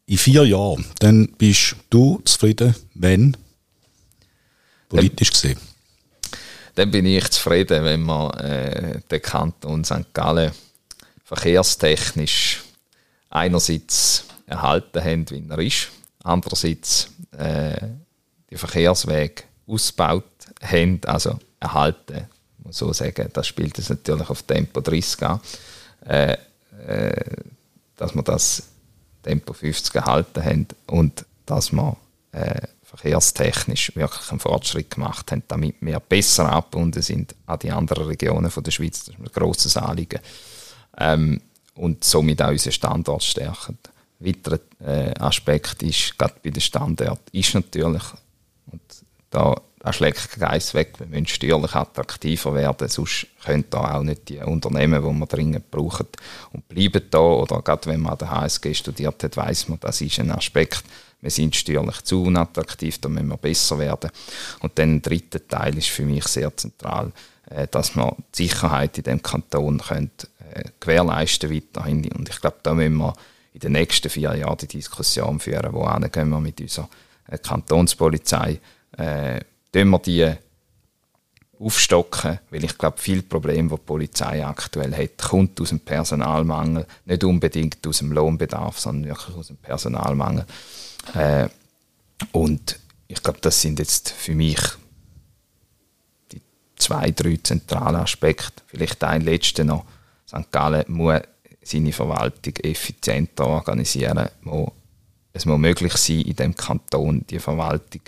in 0.07 0.19
vier 0.19 0.45
Jahren, 0.45 0.85
dann 0.99 1.29
bist 1.39 1.77
du 1.89 2.21
zufrieden, 2.25 2.75
wenn 2.95 3.37
politisch 4.89 5.31
gesehen? 5.31 5.61
Dann 6.75 6.91
bin 6.91 7.07
ich 7.07 7.31
zufrieden, 7.31 7.85
wenn 7.85 8.03
wir 8.03 8.41
äh, 8.41 9.01
den 9.09 9.23
Kanton 9.23 9.85
St. 9.85 10.13
Gallen 10.13 10.51
verkehrstechnisch 11.23 12.61
einerseits 13.31 14.25
erhalten 14.47 15.05
haben, 15.05 15.31
wie 15.31 15.45
er 15.49 15.59
ist, 15.61 15.91
andererseits 16.25 17.11
äh, 17.39 17.77
die 18.55 18.59
Verkehrswege 18.59 19.43
ausgebaut 19.67 20.25
haben, 20.63 21.01
also 21.07 21.39
erhalten, 21.61 22.29
muss 22.59 22.79
so 22.79 22.93
sagen. 22.93 23.29
Das 23.33 23.47
spielt 23.47 23.79
es 23.79 23.91
natürlich 23.91 24.31
auf 24.31 24.43
Tempo 24.43 24.81
30 24.81 25.23
an. 25.23 25.41
Äh, 26.07 26.37
äh, 26.87 27.37
dass 27.97 28.15
wir 28.15 28.23
das 28.23 28.63
Tempo 29.23 29.53
50 29.53 29.95
erhalten 29.95 30.45
haben 30.45 30.67
und 30.87 31.25
dass 31.47 31.73
wir 31.73 31.97
äh, 32.33 32.61
verkehrstechnisch 32.83 33.95
wirklich 33.97 34.31
einen 34.31 34.41
Fortschritt 34.41 34.91
gemacht 34.91 35.33
haben, 35.33 35.43
damit 35.49 35.77
wir 35.81 36.01
besser 36.01 36.51
abgebunden 36.51 37.03
sind 37.03 37.35
an 37.47 37.59
die 37.59 37.71
anderen 37.71 38.07
Regionen 38.07 38.51
von 38.51 38.63
der 38.63 38.71
Schweiz. 38.71 39.05
Das 39.05 39.15
ist 39.15 39.21
ein 39.21 39.33
grosses 39.33 39.77
Anliegen. 39.77 40.21
Ähm, 40.99 41.41
und 41.75 42.05
somit 42.05 42.41
auch 42.41 42.51
unseren 42.51 42.73
Standort 42.73 43.25
stärken. 43.25 43.79
Ein 44.21 44.27
weiterer 44.27 44.61
äh, 44.81 45.15
Aspekt 45.19 45.83
ist, 45.83 46.17
gerade 46.17 46.35
bei 46.43 46.51
den 46.51 46.61
Standorten, 46.61 47.37
ist 47.37 47.55
natürlich, 47.55 48.03
da, 49.35 49.93
schlägt 49.93 50.31
kein 50.31 50.49
Geist 50.49 50.75
weg, 50.75 50.95
wir 50.99 51.07
müssen 51.07 51.27
steuerlich 51.27 51.75
attraktiver 51.75 52.55
werden, 52.55 52.89
sonst 52.89 53.27
können 53.45 53.65
da 53.69 53.97
auch 53.97 54.03
nicht 54.03 54.29
die 54.29 54.39
Unternehmen, 54.39 55.03
die 55.03 55.19
wir 55.21 55.27
dringend 55.27 55.71
brauchen, 55.71 56.07
und 56.53 56.67
bleiben 56.69 57.03
da, 57.11 57.19
oder 57.19 57.61
gerade 57.61 57.87
wenn 57.87 58.01
man 58.01 58.13
an 58.13 58.19
der 58.19 58.31
HSG 58.31 58.75
studiert 58.75 59.23
hat, 59.23 59.37
weiß 59.37 59.69
man, 59.69 59.81
das 59.81 60.01
ist 60.01 60.19
ein 60.21 60.31
Aspekt, 60.31 60.85
wir 61.21 61.31
sind 61.31 61.57
steuerlich 61.57 62.03
zu 62.03 62.23
unattraktiv, 62.23 62.99
da 62.99 63.09
müssen 63.09 63.29
wir 63.29 63.39
besser 63.39 63.79
werden. 63.79 64.11
Und 64.61 64.79
dann 64.79 65.01
der 65.01 65.11
dritte 65.11 65.49
Teil 65.49 65.77
ist 65.79 65.89
für 65.89 66.05
mich 66.05 66.25
sehr 66.25 66.55
zentral, 66.55 67.13
äh, 67.49 67.67
dass 67.71 67.97
wir 67.97 68.15
die 68.35 68.47
Sicherheit 68.47 68.99
in 68.99 69.05
dem 69.05 69.23
Kanton 69.23 69.79
können, 69.79 70.11
äh, 70.53 70.65
gewährleisten 70.81 71.51
weiterhin. 71.51 72.05
Und 72.13 72.29
ich 72.29 72.41
glaube, 72.43 72.59
da 72.63 72.75
müssen 72.75 72.97
wir 72.97 73.15
in 73.55 73.61
den 73.61 73.73
nächsten 73.73 74.11
vier 74.11 74.35
Jahren 74.35 74.59
die 74.59 74.67
Diskussion 74.67 75.41
führen, 75.41 75.73
wo 75.73 75.85
wir 75.85 76.41
mit 76.41 76.61
unserer 76.61 76.91
äh, 77.29 77.39
Kantonspolizei, 77.39 78.61
äh, 78.97 79.41
wir 79.73 79.99
die 79.99 80.33
aufstocken, 81.59 82.39
weil 82.51 82.65
ich 82.65 82.77
glaube, 82.77 82.99
viele 82.99 83.23
Probleme, 83.23 83.69
die 83.69 83.77
die 83.77 83.83
Polizei 83.83 84.45
aktuell 84.45 84.95
hat, 84.95 85.19
kommt 85.19 85.61
aus 85.61 85.71
dem 85.71 85.81
Personalmangel, 85.81 86.87
nicht 87.05 87.25
unbedingt 87.25 87.87
aus 87.87 87.99
dem 87.99 88.13
Lohnbedarf, 88.13 88.79
sondern 88.79 89.11
wirklich 89.11 89.37
aus 89.37 89.47
dem 89.49 89.57
Personalmangel. 89.57 90.47
Äh, 91.15 91.49
und 92.33 92.79
ich 93.09 93.23
glaube, 93.23 93.39
das 93.41 93.61
sind 93.61 93.79
jetzt 93.79 94.11
für 94.11 94.35
mich 94.35 94.61
die 96.33 96.41
zwei, 96.77 97.11
drei 97.11 97.39
zentralen 97.43 97.97
Aspekte. 97.97 98.63
Vielleicht 98.67 99.03
ein 99.05 99.23
letzter 99.23 99.65
noch. 99.65 99.85
St. 100.27 100.51
Gallen 100.51 100.85
muss 100.89 101.21
seine 101.63 101.93
Verwaltung 101.93 102.57
effizienter 102.57 103.47
organisieren. 103.47 104.29
Es 105.33 105.47
muss 105.47 105.59
möglich 105.59 105.95
sein, 105.95 106.21
in 106.23 106.37
dem 106.37 106.55
Kanton 106.55 107.25
die 107.29 107.39
Verwaltung 107.39 108.03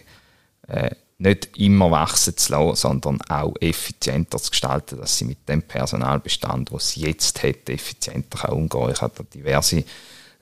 äh, 0.68 0.90
nicht 1.18 1.56
immer 1.56 1.90
wachsen 1.90 2.36
zu 2.36 2.52
lassen, 2.52 2.76
sondern 2.76 3.20
auch 3.22 3.54
effizienter 3.60 4.38
zu 4.38 4.50
gestalten, 4.50 4.98
dass 4.98 5.16
sie 5.16 5.24
mit 5.24 5.48
dem 5.48 5.62
Personalbestand, 5.62 6.72
was 6.72 6.90
sie 6.90 7.02
jetzt 7.02 7.42
hat, 7.42 7.68
effizienter 7.68 8.52
umgehen 8.52 8.68
kann. 8.68 8.92
Ich 8.92 9.00
habe 9.00 9.24
diverse 9.24 9.84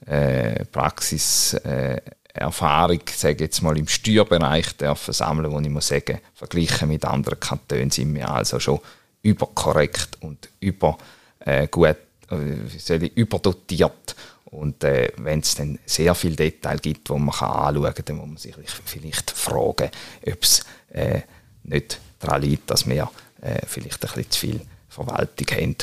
äh, 0.06 0.64
Praxis 0.66 1.54
äh, 1.54 2.00
Erfahrung, 2.34 3.00
sage 3.14 3.44
jetzt 3.44 3.62
mal, 3.62 3.78
im 3.78 3.86
Steuerbereich 3.86 4.76
dürfen 4.76 5.14
sammeln, 5.14 5.52
wo 5.52 5.60
ich 5.60 5.68
muss 5.68 5.86
sagen, 5.86 6.18
verglichen 6.34 6.88
mit 6.88 7.04
anderen 7.04 7.38
Kantonen 7.38 7.92
sind 7.92 8.12
wir 8.12 8.28
also 8.28 8.58
schon 8.58 8.80
überkorrekt 9.22 10.18
und 10.20 10.48
über 10.58 10.98
äh, 11.38 11.68
gut, 11.68 11.96
äh, 12.30 13.06
überdotiert. 13.14 14.16
Und 14.54 14.84
äh, 14.84 15.12
wenn 15.16 15.40
es 15.40 15.56
dann 15.56 15.78
sehr 15.84 16.14
viele 16.14 16.36
Details 16.36 16.80
gibt, 16.80 17.08
die 17.08 17.12
man 17.12 17.30
kann 17.30 17.50
anschauen 17.50 17.94
kann, 17.94 18.04
dann 18.04 18.16
muss 18.16 18.28
man 18.28 18.36
sich 18.36 18.54
vielleicht 18.84 19.30
fragen, 19.32 19.90
ob 20.26 20.42
es 20.42 20.64
äh, 20.90 21.22
nicht 21.64 21.98
daran 22.20 22.42
liegt, 22.42 22.70
dass 22.70 22.86
wir 22.86 23.10
äh, 23.40 23.60
vielleicht 23.66 24.04
ein 24.04 24.08
bisschen 24.14 24.30
zu 24.30 24.40
viel 24.40 24.60
Verwaltung 24.88 25.46
haben 25.56 25.76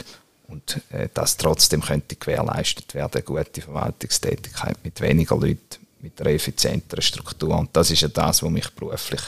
und 0.47 0.81
äh, 0.91 1.09
dass 1.13 1.37
trotzdem 1.37 1.81
könnte 1.81 2.15
gewährleistet 2.15 2.93
werden, 2.93 3.23
gute 3.25 3.61
Verwaltungstätigkeit 3.61 4.77
mit 4.83 5.01
weniger 5.01 5.35
Leuten 5.35 5.81
mit 5.99 6.19
einer 6.19 6.31
effizienteren 6.31 7.01
Struktur. 7.01 7.57
Und 7.57 7.69
das 7.73 7.91
ist 7.91 8.01
ja 8.01 8.07
das, 8.07 8.41
was 8.41 8.49
mich 8.49 8.69
beruflich, 8.71 9.21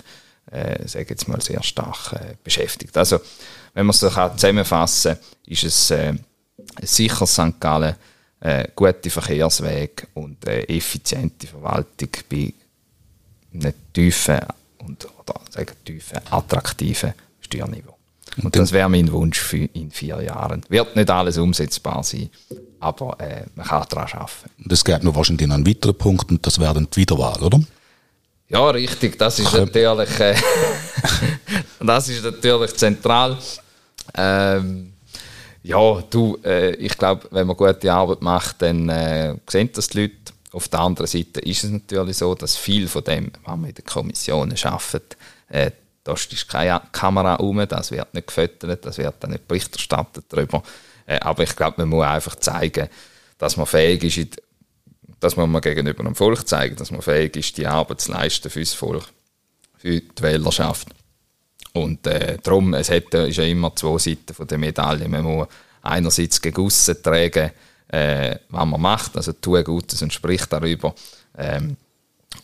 äh, 0.52 0.88
sage 0.88 1.08
jetzt 1.10 1.28
mal, 1.28 1.42
sehr 1.42 1.62
stark 1.62 2.14
äh, 2.14 2.36
beschäftigt. 2.44 2.98
Also, 2.98 3.20
wenn 3.74 3.86
man 3.86 3.92
es 3.92 4.00
so 4.00 4.10
zusammenfassen 4.10 5.16
kann, 5.16 5.24
ist 5.46 5.64
es 5.64 5.92
äh, 5.92 6.14
ein 6.14 6.26
sicheres 6.82 7.34
St. 7.34 7.60
Gallen, 7.60 7.96
äh, 8.44 8.68
gute 8.76 9.10
Verkehrswege 9.10 10.08
und 10.16 10.46
äh, 10.48 10.64
effiziente 10.64 11.48
Verwaltung 11.48 12.10
bei 12.30 12.54
einem 13.54 13.74
tiefen 13.94 14.40
und 14.80 15.08
oder 15.20 15.40
sagen 15.50 15.76
tiefen, 15.86 16.20
attraktiven 16.30 17.14
Steuerniveau. 17.40 17.96
Und 18.42 18.56
das 18.56 18.72
wäre 18.72 18.90
mein 18.90 19.12
Wunsch 19.12 19.40
für 19.40 19.58
in 19.74 19.92
vier 19.92 20.22
Jahren. 20.22 20.64
Wird 20.68 20.96
nicht 20.96 21.10
alles 21.10 21.38
umsetzbar 21.38 22.04
sein, 22.04 22.30
aber 22.80 23.18
äh, 23.20 23.46
man 23.56 23.66
kann 23.66 23.86
daran 23.90 24.12
arbeiten. 24.12 24.50
Das 24.58 24.84
gäbe 24.84 25.06
noch 25.06 25.16
wahrscheinlich 25.16 25.50
einen 25.50 25.66
weiteren 25.66 25.96
Punkt 25.96 26.30
und 26.30 26.46
das 26.46 26.60
wäre 26.60 26.74
dann 26.74 26.88
die 26.92 27.02
Wiederwahl, 27.02 27.42
oder? 27.42 27.62
Ja, 28.50 28.70
richtig. 28.72 29.18
Das 29.18 29.40
ist 29.40 29.54
natürlich, 29.54 30.20
äh, 30.20 30.36
das 31.80 32.10
ist 32.10 32.24
natürlich 32.24 32.76
zentral. 32.76 33.38
Ähm, 34.16 34.93
ja, 35.64 36.04
du, 36.10 36.38
äh, 36.44 36.76
ich 36.76 36.98
glaube, 36.98 37.28
wenn 37.32 37.48
man 37.48 37.56
gute 37.56 37.92
Arbeit 37.92 38.22
macht, 38.22 38.62
dann 38.62 38.90
äh, 38.90 39.36
sehen 39.50 39.70
das 39.74 39.88
die 39.88 40.02
Leute. 40.02 40.34
Auf 40.52 40.68
der 40.68 40.82
anderen 40.82 41.08
Seite 41.08 41.40
ist 41.40 41.64
es 41.64 41.72
natürlich 41.72 42.18
so, 42.18 42.36
dass 42.36 42.58
viel 42.58 42.88
von 42.88 43.04
dem, 43.04 43.32
was 43.44 43.58
man 43.58 43.70
in 43.70 43.76
den 43.76 43.86
Kommissionen 43.86 44.56
schafft, 44.56 45.18
äh, 45.50 45.72
da 46.04 46.14
ist 46.14 46.50
keine 46.50 46.82
Kamera 46.92 47.36
rum, 47.36 47.66
das 47.68 47.92
wird 47.92 48.14
nicht 48.14 48.28
gefüttert, 48.28 48.86
das 48.86 48.98
wird 48.98 49.16
dann 49.22 49.32
nicht 49.32 49.48
Bericht 49.48 49.74
erstattet 49.74 50.26
darüber. 50.28 50.62
Äh, 51.06 51.20
aber 51.20 51.44
ich 51.44 51.56
glaube, 51.56 51.76
man 51.78 51.90
muss 51.90 52.06
einfach 52.06 52.36
zeigen, 52.36 52.90
dass 53.38 53.56
man 53.56 53.66
fähig 53.66 54.04
ist, 54.04 54.42
dass 55.22 55.38
man 55.38 55.62
gegenüber 55.62 56.04
dem 56.04 56.16
Volk 56.16 56.46
zeigen, 56.48 56.76
dass 56.76 56.92
man 56.92 57.02
fähig 57.02 57.38
ist, 57.38 57.58
die 57.58 57.68
Arbeit 57.68 58.02
zu 58.02 58.12
leisten 58.12 58.50
für 58.50 58.60
das 58.60 58.74
Volk, 58.74 59.06
für 59.78 60.02
die 60.02 60.22
Wählerschaft. 60.22 60.90
Und 61.74 62.06
äh, 62.06 62.38
darum, 62.42 62.74
es 62.76 62.90
hat, 62.90 63.14
ist 63.14 63.38
ja 63.38 63.44
immer 63.44 63.76
zwei 63.76 63.98
Seiten 63.98 64.34
von 64.34 64.48
der 64.48 64.58
Medaille. 64.60 65.08
Man 65.08 65.24
muss 65.24 65.48
einerseits 65.82 66.42
gegen 66.42 66.64
aussen 66.64 67.02
tragen, 67.02 67.52
äh, 67.88 68.36
was 68.50 68.66
man 68.66 68.82
macht, 68.82 69.18
also 69.18 69.34
tue 69.34 69.64
Gutes 69.64 70.02
und 70.02 70.14
spricht 70.14 70.52
darüber. 70.54 70.94
Ähm, 71.38 71.78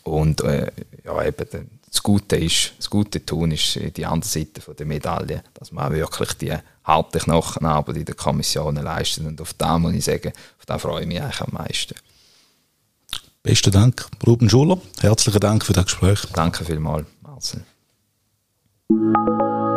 und 0.02 0.40
äh, 0.42 0.70
ja, 1.04 1.24
eben, 1.24 1.70
das 1.90 2.02
Gute 2.02 2.36
ist, 2.36 2.74
das 2.78 2.88
Gute 2.88 3.24
tun 3.24 3.50
ist 3.50 3.78
die 3.96 4.06
andere 4.06 4.30
Seite 4.30 4.60
von 4.60 4.76
der 4.76 4.86
Medaille, 4.86 5.42
dass 5.54 5.72
man 5.72 5.86
auch 5.86 5.90
wirklich 5.90 6.32
die 6.34 6.54
harte 6.84 7.18
Knochenarbeit 7.18 7.96
in 7.96 8.04
den 8.04 8.16
Kommissionen 8.16 8.84
leistet. 8.84 9.26
Und 9.26 9.40
auf 9.40 9.54
das 9.54 9.78
muss 9.78 9.94
ich 9.94 10.04
sagen, 10.04 10.32
auf 10.58 10.66
das 10.66 10.82
freue 10.82 11.02
ich 11.02 11.08
mich 11.08 11.20
eigentlich 11.20 11.40
am 11.40 11.52
meisten. 11.52 11.94
Besten 13.42 13.72
Dank, 13.72 14.06
Ruben 14.26 14.50
Schuller. 14.50 14.80
Herzlichen 15.00 15.40
Dank 15.40 15.64
für 15.64 15.72
das 15.72 15.86
Gespräch. 15.86 16.20
Danke 16.34 16.64
vielmals, 16.64 17.06
Marcel. 17.22 17.64
Thank 18.90 19.14
you. 19.16 19.69